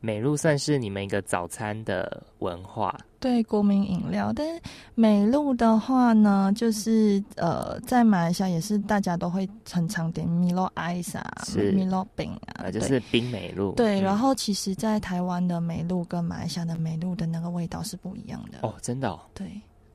[0.02, 4.34] 美露算是你们一个早餐的文化，对国民饮料。
[4.36, 4.62] 但是
[4.96, 11.32] 美露的话呢，就是呃，在马来西亚也是大家都会很常点米洛 ice 啊，
[11.74, 13.72] 米洛冰啊，就是冰美露。
[13.76, 18.58] 对，然后其实，在台湾的美露跟马来西亚的美露的那个味道是不一样的。
[18.62, 19.10] 哦，真的？
[19.10, 19.48] 哦对。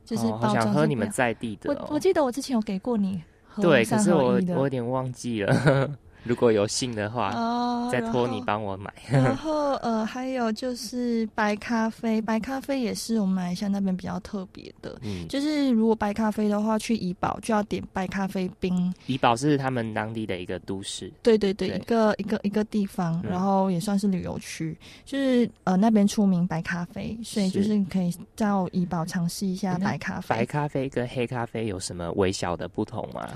[0.09, 1.71] 就是好想喝你们在地的。
[1.71, 3.23] 我我记得我之前有给过你，
[3.61, 5.91] 对，可是我我有点忘记了。
[6.25, 8.93] 如果有幸的话，哦再托你帮我买。
[9.11, 14.99] 然后呃，还有就是白咖啡，白咖啡也是我们马来西亚那边比较特别的。
[15.03, 18.93] 嗯，就是如果白咖啡的话，去怡宝就要点白咖啡冰。
[19.07, 24.77] 怡宝是他们当地的一个都市，对对对，一个一个一个地方，然后也算是旅游区，
[25.07, 30.29] 就是呃那边出名白咖啡，所以就是可以到怡宝尝试一下白咖啡。
[30.29, 33.29] 白咖啡跟黑咖啡有什么微小的不同吗？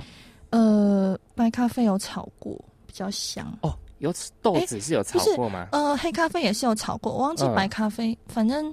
[0.50, 2.62] 呃，白咖啡有炒过。
[2.92, 5.66] 比较香哦，有豆子是有炒过吗？
[5.72, 8.72] 呃，黑咖啡也是有炒过，我忘记白咖啡，反正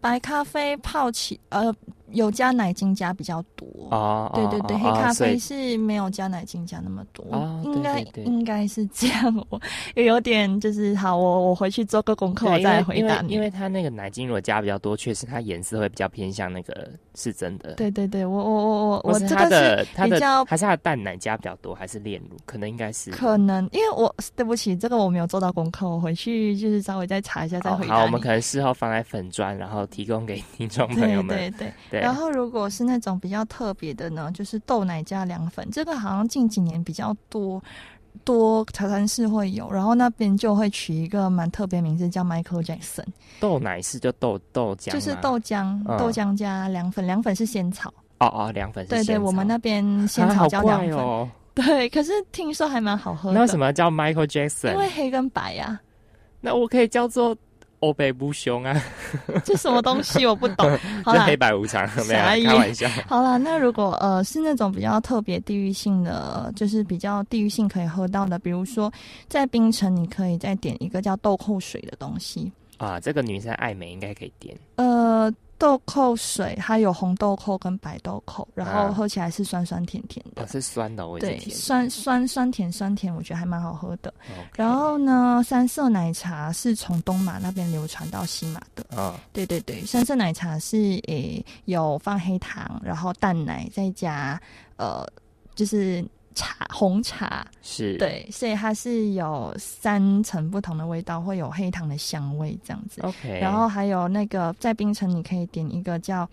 [0.00, 1.74] 白咖啡泡起呃。
[2.12, 7.24] 有加奶精加比较多哦，对对对，黑咖啡是没有加奶精加那么多，
[7.64, 9.46] 应该应该是这样。
[9.50, 9.60] 我
[9.94, 13.32] 有点就是好，我我回去做个功课，我再回答你。
[13.32, 17.74] 因为它那个奶精如果加比较多，确实它颜色会比较偏向那个是真的。
[17.74, 22.36] 对对对，我我我我我这个是比较还是它的淡奶加比较多，还是炼乳？
[22.46, 27.96] 可能应该是可能，因为我对不起，这个我没有做到功课，我回去就是稍微再查一下再回答。
[27.96, 31.36] 好，我们可能事后放在粉砖，然后提供给听众朋友们。
[31.36, 32.88] 对对对，然后如果是。
[32.88, 37.62] 那种比较特别的呢，就是豆奶加凉粉，这个好像近几年比较多
[38.24, 43.04] 多茶餐室会有，然后那边就会取一个蛮特别名字叫 Michael Jackson。
[43.38, 47.92] 豆奶是就豆豆浆，就是豆浆，豆浆加凉粉，凉粉是仙草。
[48.20, 50.96] 哦哦，凉粉是对对，我们那边仙草叫凉粉。
[50.96, 53.34] 哦对，可是听说还蛮好喝的。
[53.34, 54.72] 那为什么叫 Michael Jackson？
[54.72, 55.78] 因为黑跟白呀。
[56.40, 57.36] 那我可以叫做。
[57.80, 58.80] 欧北不凶啊，
[59.44, 60.78] 这什么东西我不懂。
[61.04, 62.88] 好黑白无常，没有开玩笑。
[63.06, 68.92] 好了，那如果呃是那种比较特别地域性的，就是比较地域性可以喝到的，比如说
[69.28, 72.98] 在冰城，你可以再点一个叫豆蔻水的东西啊。
[72.98, 74.56] 这个女生爱美应该可以点。
[74.76, 75.32] 呃。
[75.58, 80.46] 豆蔻水，它有红豆蔻跟白豆蔻，然后喝起来是酸酸甜甜的。
[80.46, 84.14] 是酸的，我对酸酸酸甜酸甜，我觉得还蛮好喝的。
[84.54, 88.84] 然后呢，三色奶茶是从东马那边流传到西马的。
[88.96, 90.76] 啊，对对对，三色奶茶是
[91.08, 94.40] 诶有放黑糖，然后淡奶再加
[94.76, 95.04] 呃
[95.54, 96.04] 就是。
[96.34, 103.00] 茶红茶是对，所以它是有三层不同的味道，会有黑糖的香味这样子。
[103.02, 106.28] OK，然后还有那个在冰城，你可以点一个叫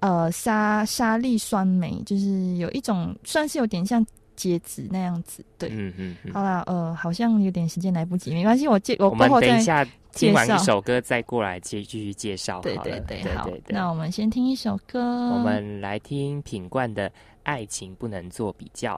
[0.00, 4.04] 呃沙沙粒酸梅，就是有一种算是有点像
[4.34, 5.44] 截子那样子。
[5.56, 6.16] 对，嗯嗯。
[6.32, 12.60] 好了，呃，好像有点时间来不及，没关系，我介我们等一下听完一首歌再过来接继续介绍。
[12.60, 17.08] 对对对，好，那我们先听一首歌，我们来听品冠的
[17.44, 18.94] 《爱情不能做比较》。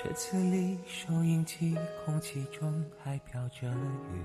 [0.00, 2.72] 车子里收音机，空气中
[3.02, 4.22] 还飘着雨。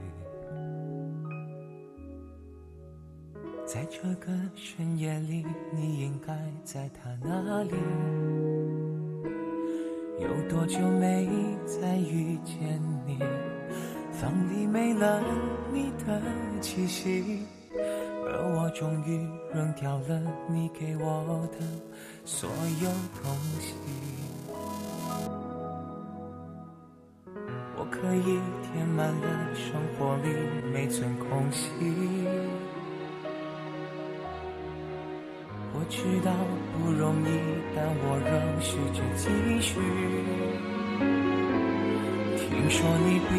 [3.66, 7.72] 在这个深夜里，你应该在他那里。
[10.20, 11.28] 有多久没
[11.66, 13.18] 再遇见你？
[14.12, 15.24] 房里没了
[15.72, 16.22] 你的
[16.62, 21.66] 气息，而我终于扔掉了你给我的
[22.26, 22.92] 所有
[23.24, 23.74] 东西。
[28.04, 30.28] 可以填满了生活里
[30.74, 31.70] 每寸空隙。
[35.72, 36.34] 我知道
[36.74, 37.30] 不容易，
[37.74, 38.30] 但我仍
[38.60, 39.30] 试着继
[39.62, 39.80] 续。
[42.38, 43.32] 听说你比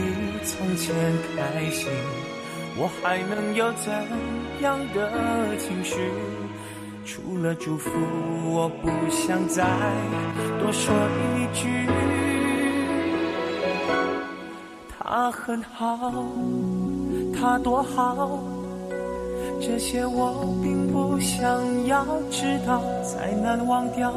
[0.47, 0.97] 从前
[1.37, 1.93] 开心，
[2.79, 3.93] 我还能有怎
[4.63, 6.11] 样的情绪？
[7.05, 7.91] 除了祝福，
[8.51, 9.63] 我不想再
[10.59, 10.95] 多说
[11.37, 12.24] 一句。
[15.17, 15.97] 他很好，
[17.39, 18.37] 他多好，
[19.61, 22.83] 这些我并不想要知道。
[23.05, 24.13] 再难忘掉，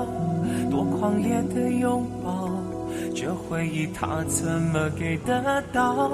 [0.72, 2.50] 多狂烈的拥抱，
[3.16, 6.10] 这回忆他怎么给得到？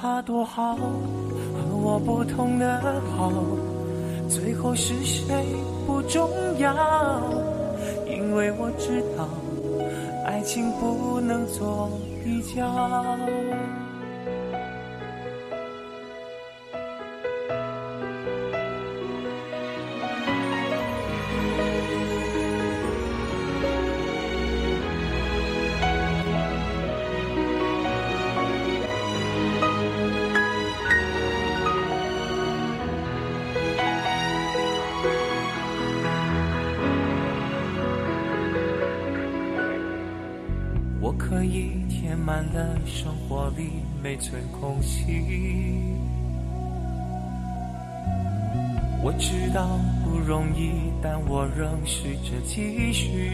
[0.00, 2.80] 他多好，和我不同的
[3.14, 3.30] 好，
[4.26, 5.36] 最后是谁
[5.86, 6.74] 不重要，
[8.08, 9.28] 因为我知道，
[10.24, 11.90] 爱情不能做。
[12.26, 12.66] 回家
[41.00, 41.85] 我可以
[42.16, 45.04] 填满了生活里每寸空隙。
[49.02, 53.30] 我知道不容易，但我仍试着继续。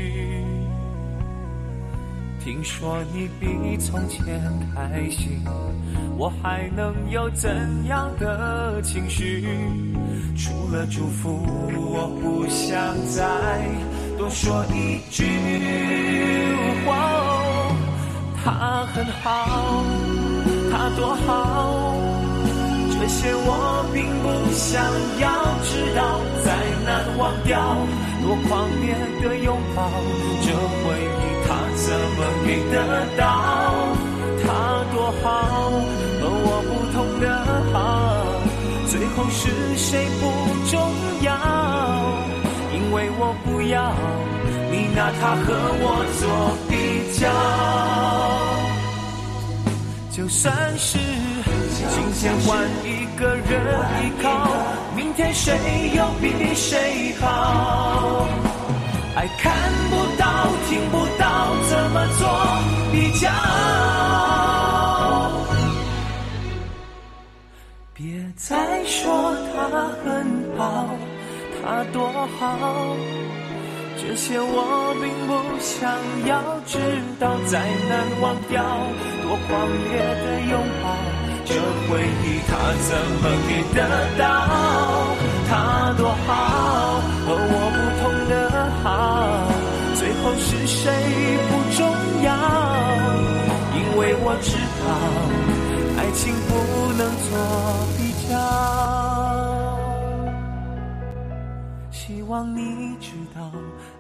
[2.45, 4.27] 听说你比从前
[4.75, 5.41] 开心，
[6.19, 9.45] 我还能有怎样的情绪？
[10.37, 11.39] 除了祝福，
[11.73, 13.61] 我不想再
[14.19, 15.23] 多说一句。
[18.45, 19.85] 他很好，
[20.71, 21.95] 他多好，
[22.91, 24.83] 这些我并不想
[25.21, 25.25] 要
[25.63, 26.21] 知道。
[26.43, 26.51] 再
[26.85, 27.77] 难忘掉，
[28.23, 29.89] 多狂烈的拥抱，
[30.43, 30.51] 这
[30.83, 31.87] 回忆他怎
[32.17, 32.75] 么给得
[33.17, 33.23] 到？
[34.45, 34.47] 他
[34.93, 35.31] 多好，
[36.21, 37.25] 和我不同的
[37.73, 37.79] 好，
[38.89, 39.41] 最后是
[39.77, 40.23] 谁不
[40.69, 40.73] 重
[41.23, 41.31] 要，
[42.75, 43.95] 因为我不要
[44.73, 46.23] 你拿他和我做
[46.69, 46.73] 比
[47.21, 48.32] 较。
[50.15, 54.47] 就算是今天换一个人依靠，
[54.95, 55.57] 明天谁
[55.97, 58.29] 又比谁好？
[59.17, 59.55] 爱看
[59.89, 62.29] 不到，听不到，怎么做
[62.93, 63.31] 比较？
[67.95, 70.91] 别再说他很好，
[71.63, 72.97] 他多好。
[74.05, 75.31] 这些我并不
[75.61, 75.89] 想
[76.27, 76.77] 要知
[77.21, 78.61] 道，再难忘掉
[79.23, 79.51] 多狂
[79.89, 80.85] 烈的拥抱，
[81.45, 81.55] 这
[81.87, 82.51] 回忆他
[82.83, 82.91] 怎
[83.23, 83.79] 么给得
[84.19, 84.27] 到？
[85.49, 85.51] 他
[85.97, 88.35] 多好，和我不同的
[88.83, 88.85] 好，
[89.95, 90.83] 最后是谁
[91.49, 91.81] 不重
[92.25, 92.29] 要，
[93.79, 94.85] 因为我知道，
[95.97, 96.51] 爱情不
[96.99, 97.31] 能做
[97.97, 98.31] 比较。
[101.93, 103.41] 希望你知道。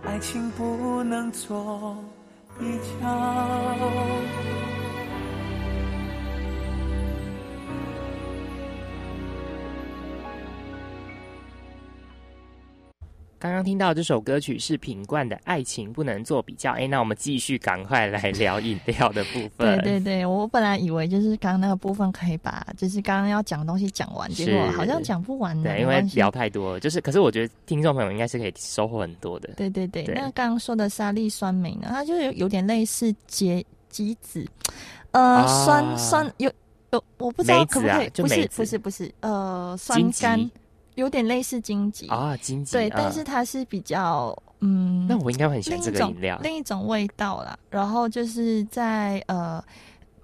[0.05, 1.96] 爱情不能做
[2.59, 2.64] 比
[3.00, 3.72] 较。
[13.43, 16.70] 刚刚听到这首歌曲是品冠的《爱情不能做比较》。
[16.74, 19.76] 哎，那我们继续赶快来聊饮料的部分。
[19.82, 25.61] 对对对，我本来以为就是刚刚那个部分可以把就是刚刚要讲的东西讲完，结果好像讲不完。
[25.61, 29.55] 对，因为聊太多了，就是可是我觉得听众朋友应该是可以收获很多的。
[29.57, 34.47] 对对对，那刚刚说的沙粒酸梅呢，它就有有点类似结橘子，
[35.11, 36.49] 呃，酸酸有
[36.93, 40.49] 有，我不知道可不可以，不是不是不是，呃，酸甘。
[40.95, 47.59] 有点类似荆棘啊，荆棘对，但是它是比较嗯，那我应该很喜欢这个饮料，另一种味道啦。
[47.70, 49.62] 然后就是在呃，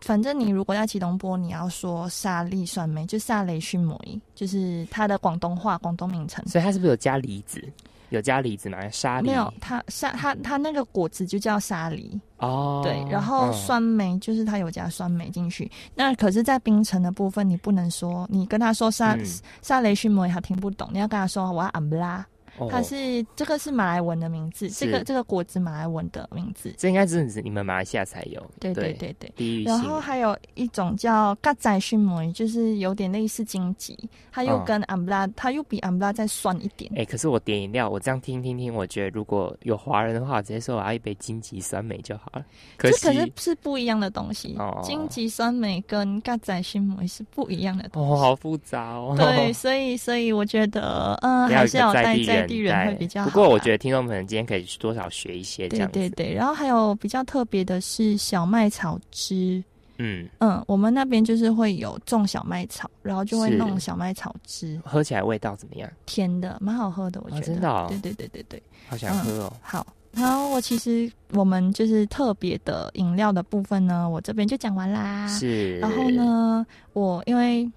[0.01, 3.97] 反正你如果要启东波，你要说沙粒酸梅，就沙雷熏梅，
[4.35, 6.47] 就是它的广东话广东名称。
[6.47, 7.63] 所以它是不是有加梨子？
[8.11, 8.79] 有加梨子吗？
[8.91, 12.81] 沙梨没有，它沙它它那个果子就叫沙梨哦。
[12.83, 15.71] 对，然后酸梅就是它有加酸梅进去。
[15.95, 19.17] 那可是，在冰城的部分，你不能说你跟他说沙
[19.63, 20.89] 沙雷须梅，他听不懂。
[20.93, 22.25] 你要跟他说我要安布拉。
[22.71, 28.45] 它是这个是马来文的名字，这个这个果子马来文的名字，这应该是你们马来西亚才有。
[28.59, 29.63] 对对对对。
[29.63, 33.97] 然后还有一种叫嘎仔熏梅，就是有点类似荆棘，
[34.33, 36.91] 它又跟安布拉，它又比安布拉再酸一点。
[36.97, 42.45] 哎，可是我点饮料，我这样听听听，我觉得如果有华人的话，直接说我要一杯荆棘酸梅就好了。
[42.79, 48.13] 这可是是不一样的东西，荆棘酸梅跟嘎仔熏梅是不一样的东西。
[48.13, 49.15] 哦，好复杂哦。
[49.17, 52.48] 对，所以所以我觉得，嗯，还是要带在。
[52.49, 53.29] 地人会比较好。
[53.31, 59.63] 不过我觉得听众朋友今天可以多少学一些这样对对对，然后还有比较特别的是小麦草汁。
[60.01, 64.81] 嗯嗯，我们那边就是会有种小麦草，然后就会弄小麦草汁。
[64.85, 65.91] 喝起来味道怎么样？
[66.07, 67.43] 甜的，蛮好喝的，我觉得。
[67.43, 67.87] 真的？
[67.89, 68.63] 对对对对对。
[68.89, 69.53] 好想喝哦。
[69.61, 75.27] 好，然后我其实我们就是特别的饮料的部分呢，我这边就讲完啦。
[75.27, 75.79] 是。
[75.81, 77.69] 然后呢，我因为。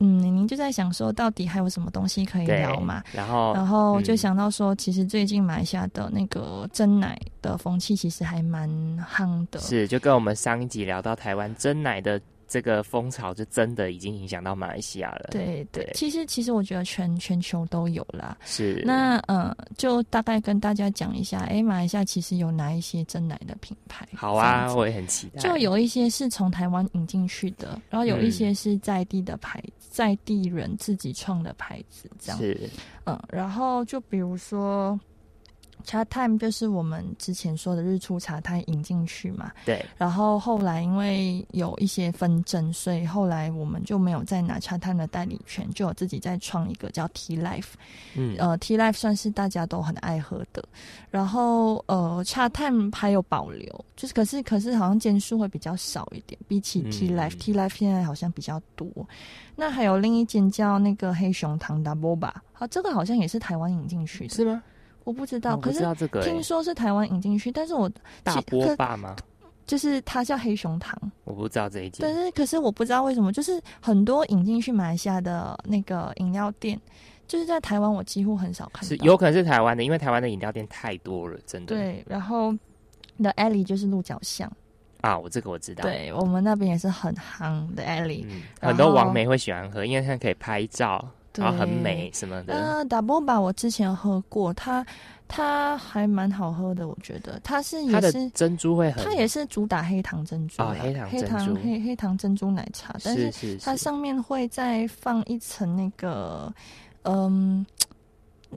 [0.00, 3.02] 嗯，您就在想说，到底还有什么东西可以聊嘛？
[3.12, 9.60] 然后，然后就想到说，其实最近马来西亚的那个真奶的风气其实还蛮夯的。
[9.60, 12.20] 是，就跟我们上一集聊到台湾真奶的。
[12.52, 15.28] 这个风潮就真的已经影响到马来西亚了。
[15.30, 18.36] 对对，其实其实我觉得全全球都有啦。
[18.44, 18.82] 是。
[18.84, 24.04] 那呃，就大概跟大家讲一下，哎，马来西亚其实有哪一些真奶的品牌？
[24.16, 25.40] 好啊，我也很期待。
[25.40, 29.62] 就有一些是从台湾引进去的，然后有一些是在地的牌，
[30.00, 32.38] 在地人自己创的牌子，这样。
[32.38, 32.70] 是。
[33.04, 34.98] 嗯，然后就比如说。
[35.84, 39.84] 茶 time 就是我们之前说的日出茶摊引进去嘛，对。
[39.96, 47.72] 然后后来因为有一些纷争，所以后来我们就没有再拿茶 time 的代理权，就有自己再创一个叫 T Life。
[48.14, 50.64] 嗯，呃，T Life 算是大家都很爱喝的。
[51.10, 58.88] 然后呃，茶 time 还有保留，就是可是可是好像间数会比较少一点，比起 T Life，T Life 现在好像比较多。
[59.56, 64.62] 那还有另一间叫那个黑熊糖 Double 吧，好，这个好像也是台湾引进去的，是吗？
[65.04, 65.84] 我不知道，可是
[66.22, 67.90] 听说是台湾引进去，但是我
[68.22, 69.16] 大波霸吗？
[69.66, 72.00] 就是它叫黑熊糖，我不知道这一件。
[72.00, 76.76] 但是可是我不知道为什么，就是很多引进去马来西亚的那个饮料店，
[77.28, 78.88] 就是在台湾我几乎很少看到。
[78.88, 81.76] 是有可能是台湾的，因为台湾的饮料店太多了，真的。
[81.76, 82.52] 对，然后
[83.18, 84.50] 的 Alley 就是鹿角巷
[85.02, 85.82] 啊，我这个我知道。
[85.82, 88.26] 对我们那边也是很夯的 Alley，
[88.60, 91.08] 很多网媒会喜欢喝，因为它可以拍照。
[91.36, 92.54] 然后很美什么的。
[92.54, 94.84] 呃，打波吧，我之前喝过，它
[95.28, 106.52] 它还蛮好喝的，我觉得它是也是珍珠会很，它也是主打黑糖珍珠啊，黑糖黑糖黑黑糖珍珠奶茶，但是它上面会再放一层那个
[107.02, 107.64] 嗯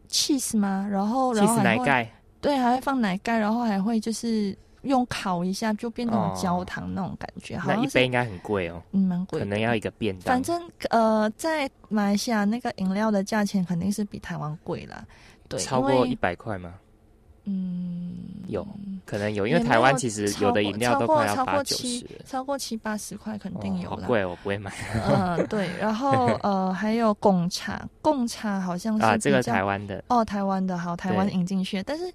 [0.09, 0.87] cheese 吗？
[0.89, 2.11] 然后然后奶盖，
[2.41, 4.57] 对，还会放奶盖，然后还会就是。
[4.83, 10.25] 用烤一下就变成焦糖那种感觉，那一杯应该很贵哦，嗯，蛮贵，可能要一个便当。
[10.25, 15.05] 反正呃，在马来西亚那个饮料的价钱肯定是比台湾贵啦，
[15.47, 16.73] 对，超过一百块吗？
[17.45, 18.13] 嗯，
[18.47, 18.65] 有
[19.05, 23.89] 可能有，因为台湾其实有的饮料都快要八九十，超过七八十块肯定有。
[23.89, 24.71] 好贵，我不会买。
[25.09, 32.13] 嗯，对，然后 呃，还有贡茶，贡茶好像是啊，这个台湾的哦，台湾的好，台湾引进去，但是。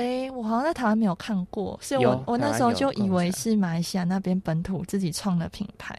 [0.00, 5.96] 哎，我好像在台湾没有看过，所以我我那时候就以为是马来西亚那边本土自己创的品牌。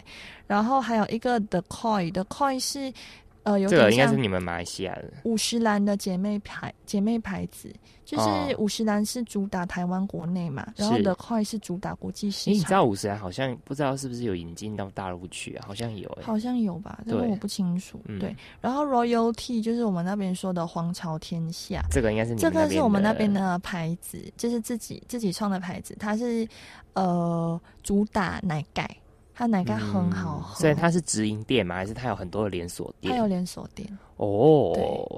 [0.47, 2.91] 然后还有一个 The Coi，The Coi 是
[3.43, 7.73] 呃，有这个应该是你们马来西亚的五十岚的姐妹牌姐妹牌子。
[8.03, 12.53] 就是五十岚是主打台湾国内嘛，然后的快是主打国际市场。
[12.53, 15.63] 你知道五十岚好像不知道是不是有引进到大陆去啊？
[15.65, 16.99] 好像有，好像有吧？
[17.07, 18.01] 这个我不清楚。
[18.19, 26.45] 对，然后 Royalty 就是我们那边说的皇朝天下，这个应该是这个是我们那边的牌子，就是自己自己创的牌子，它是
[26.95, 28.85] 呃主打奶盖。
[29.41, 31.73] 它奶盖很好喝，所以它是直营店吗？
[31.73, 33.11] 还是它有很多的连锁店？
[33.11, 34.71] 它有连锁店哦，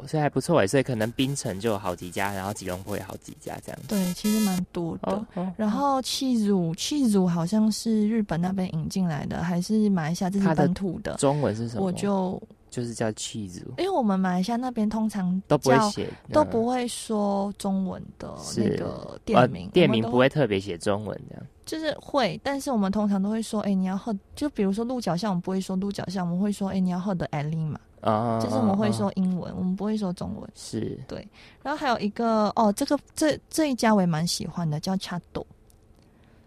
[0.07, 0.65] 所以还不错哎。
[0.65, 3.81] 所以可能槟城就有好几家，然后吉隆坡有好几家这样。
[3.85, 5.25] 对，其实蛮多的。
[5.57, 11.15] 然后气乳，气乳好像是日本那边引进来的，还是马来西亚这是本土的？
[11.15, 11.83] 中文是什么？
[11.83, 12.41] 我就。
[12.69, 21.45] 就是叫 cheese，因为我们马来西亚那边通常都不会写，都不会说中文的那个店名，店名不会特别写中文这样。
[21.65, 30.49] 就是会，但是我们通常都会说，哎，你要喝，就比如说鹿角巷，我们不会说鹿角巷，我们会说，哎，你要喝的 Ali 嘛，啊，就是我们会说英文，我们不会说中文。
[30.55, 31.27] 是，对。
[31.61, 35.45] 然后还有一个，哦，这个这这一家我也蛮喜欢的，叫 Chado。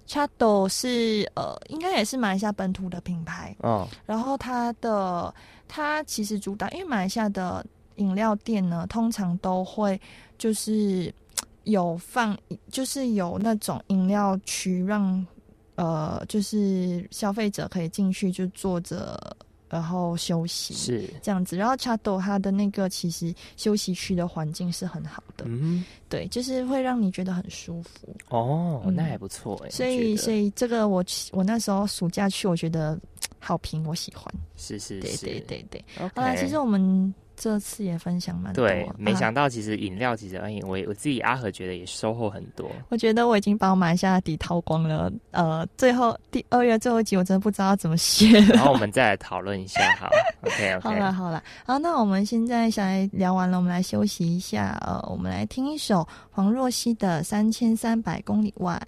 [0.06, 3.88] Chado 是呃，应该也是马来西亚本土的品牌哦。
[4.04, 5.34] 然后它的
[5.66, 7.64] 它其实主打，因为马来西亚的
[7.96, 10.00] 饮料店呢，通常都会
[10.38, 11.12] 就是
[11.66, 12.36] 有放，
[12.70, 15.24] 就是有那种饮料区，让
[15.76, 19.36] 呃，就是消费者可以进去就坐着。
[19.68, 28.14] 然后休息是这样子，然后茶斗它的那个其实休息区的环境是很好的，嗯，对，就是会让你觉得很舒服。
[28.28, 29.68] 哦，那还不错哎。
[29.70, 32.96] 所以，所以这个我我那时候暑假去，我觉得
[33.40, 34.32] 好评，我喜欢。
[34.56, 35.84] 是是是，对对对对。
[36.14, 37.12] 啊，其实我们。
[37.36, 42.70] 这次也分享蛮多，对，没想到其实饮料其实，而已，我我自己阿和觉得也收获很多。
[42.88, 48.40] 我觉得我已经把我买下的底掏光了，呃，最后第二月最后一集我真的不知道怎么写。
[48.54, 50.08] 然后我们再来讨论一下，好
[50.42, 50.80] ，OK OK。
[50.88, 58.80] 好了好了，好，那我们现在想来聊完了，我们来休息一下，呃，我们来听一首黄若曦的《三千三百公里外》。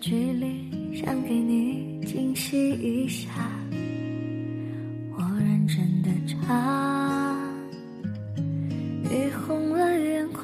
[0.00, 3.28] 距离，想给你惊喜一下。
[5.12, 7.36] 我认真的唱，
[9.02, 10.40] 你红了眼眶。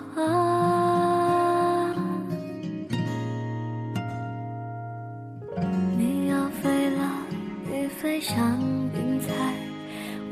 [5.96, 7.10] 你要飞了，
[7.64, 8.60] 你飞向
[8.94, 9.32] 云彩，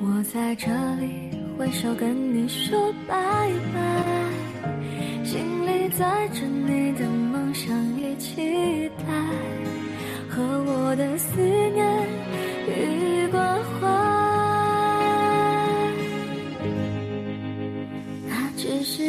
[0.02, 8.63] 我在这里挥手跟你说拜拜，心里载着你的梦想一起。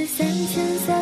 [0.07, 0.94] 三千三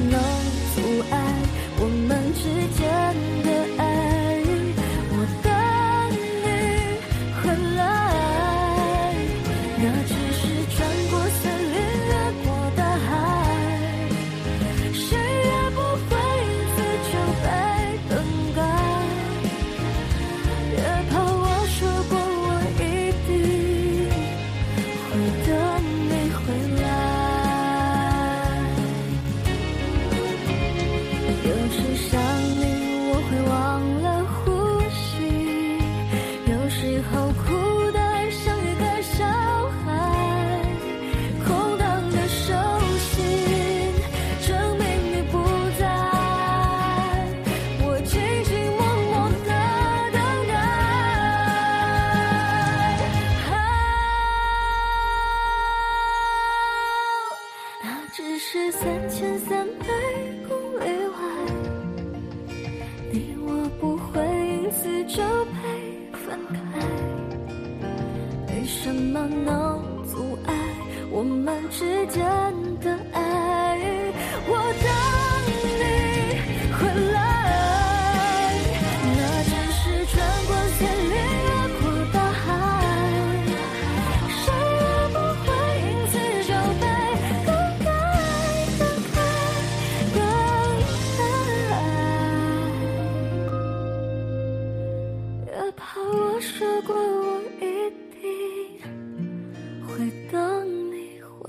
[0.00, 0.29] No.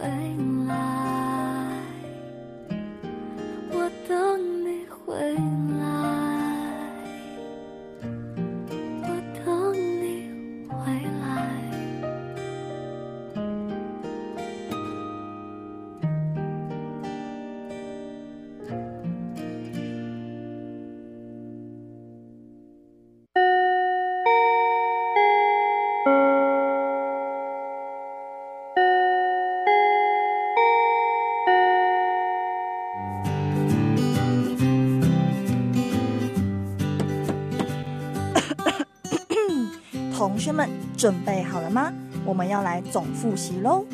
[0.02, 0.51] 爱你。
[40.41, 40.67] 学们
[40.97, 41.93] 准备好了吗？
[42.25, 43.85] 我们要来总复习喽。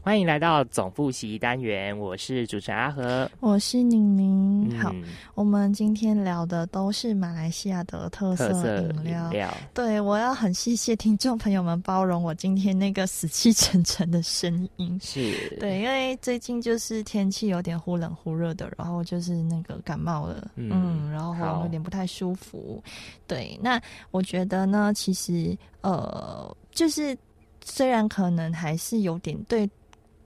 [0.00, 4.49] 欢迎来到总复习单元，我是主持人阿和，我是宁宁。
[4.90, 8.50] 好，我们今天聊的都是马来西亚的特色
[8.82, 9.30] 饮料。
[9.72, 14.98] 对，我要很谢谢听众朋友们包容我今天那个死气沉沉的声音。
[15.02, 22.82] 是对，因为最近就是天气有点忽冷忽热的，然后就是那个感冒了，嗯，然后有点不太舒服。
[23.26, 23.80] 对，那
[24.10, 27.16] 我觉得呢，其实呃，就是
[27.64, 29.68] 虽然可能还是有点对。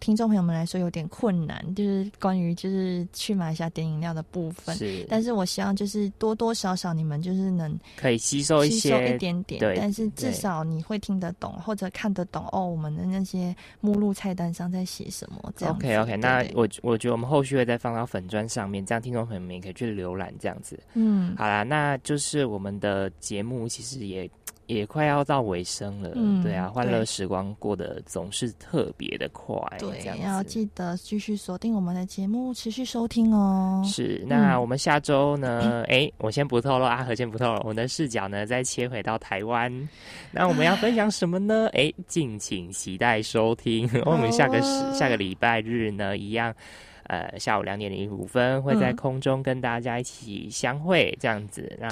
[0.05, 4.77] 听众朋友们来说有点困难，就是关于就是去马来西亚点饮料的部分。
[4.77, 15.75] 是，但是我希望就是多多少少你们就是能可以吸收一些一点点，但是至少你会听得懂或者看得懂哦，我们的那些目录菜单上在写什么这样。
[15.75, 20.79] OK OK，那我我觉得我们后续会再放到粉砖上面，这样听众朋友们也可以去浏览这样子。
[20.93, 24.31] 嗯，好啦，那就是我们的节目其实也。
[24.67, 33.83] 也快要到尾声了，嗯，对啊，欢乐时光过得总是特别的快，对，要记得继续锁定我们的节目，持续收听哦。
[33.85, 35.83] 是，那我们下周呢？
[35.89, 39.89] 哎，我先不透露，阿和先不透露，我们的视角呢再切回到台湾，
[40.31, 41.69] 那我们要分享什么呢？
[41.75, 43.89] 哎，敬请期待收听。
[44.05, 44.61] 我们下个
[44.93, 46.55] 下个礼拜日呢，一样。
[47.05, 51.71] 呃，下午两点零五分会在空中跟大家一起相会，这样子。
[51.81, 51.89] 那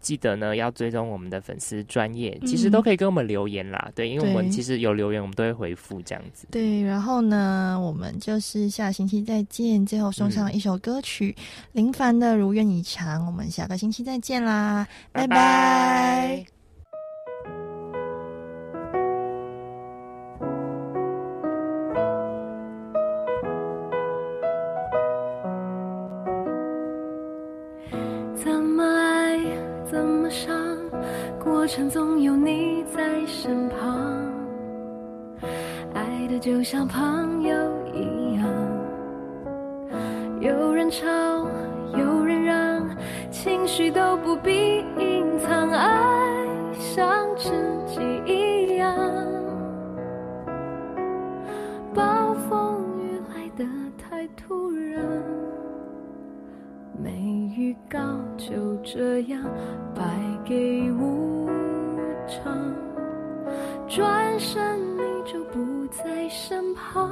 [0.00, 3.90] 记得呢要追踪我们的粉丝专业，其实都可以跟我们留言啦。
[3.94, 6.46] 对，因为我们其实有留言，我们都会回复这样子。
[6.50, 9.84] 对，然后呢，我们就是下星期再见。
[9.86, 11.34] 最后送上一首歌曲，
[11.72, 13.22] 林凡的《如愿以偿》。
[13.26, 16.57] 我们下个星期再见啦，拜拜。
[31.78, 33.78] 程总有你在身旁，
[35.94, 37.54] 爱的就像朋友
[37.94, 38.44] 一样，
[40.40, 41.06] 有人吵，
[41.96, 42.84] 有人让，
[43.30, 45.88] 情绪都不必隐藏，爱
[46.72, 47.52] 像知
[47.86, 48.92] 己一样。
[51.94, 53.64] 暴风雨来得
[53.96, 55.00] 太突然，
[57.00, 57.12] 没
[57.56, 58.00] 预告
[58.36, 59.40] 就这样
[59.94, 60.02] 败
[60.44, 61.37] 给无。
[63.88, 67.08] 转身你就不在身旁，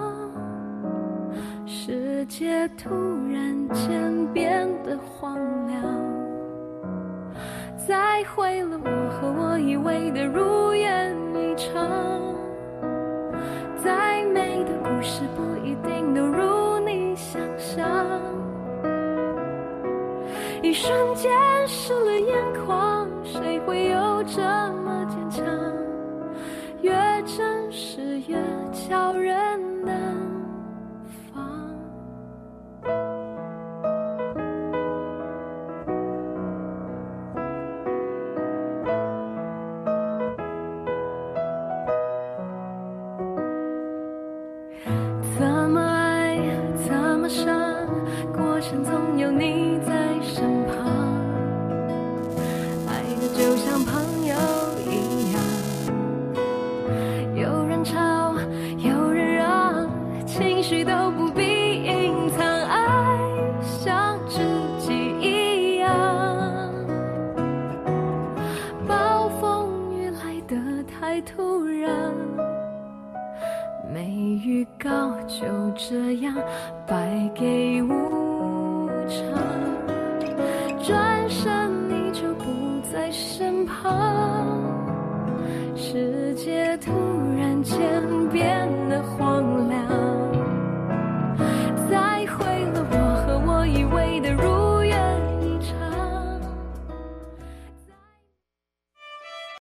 [1.67, 2.91] 世界突
[3.31, 5.83] 然间变得荒凉，
[7.89, 12.16] 再会了我和我以为的如愿以偿。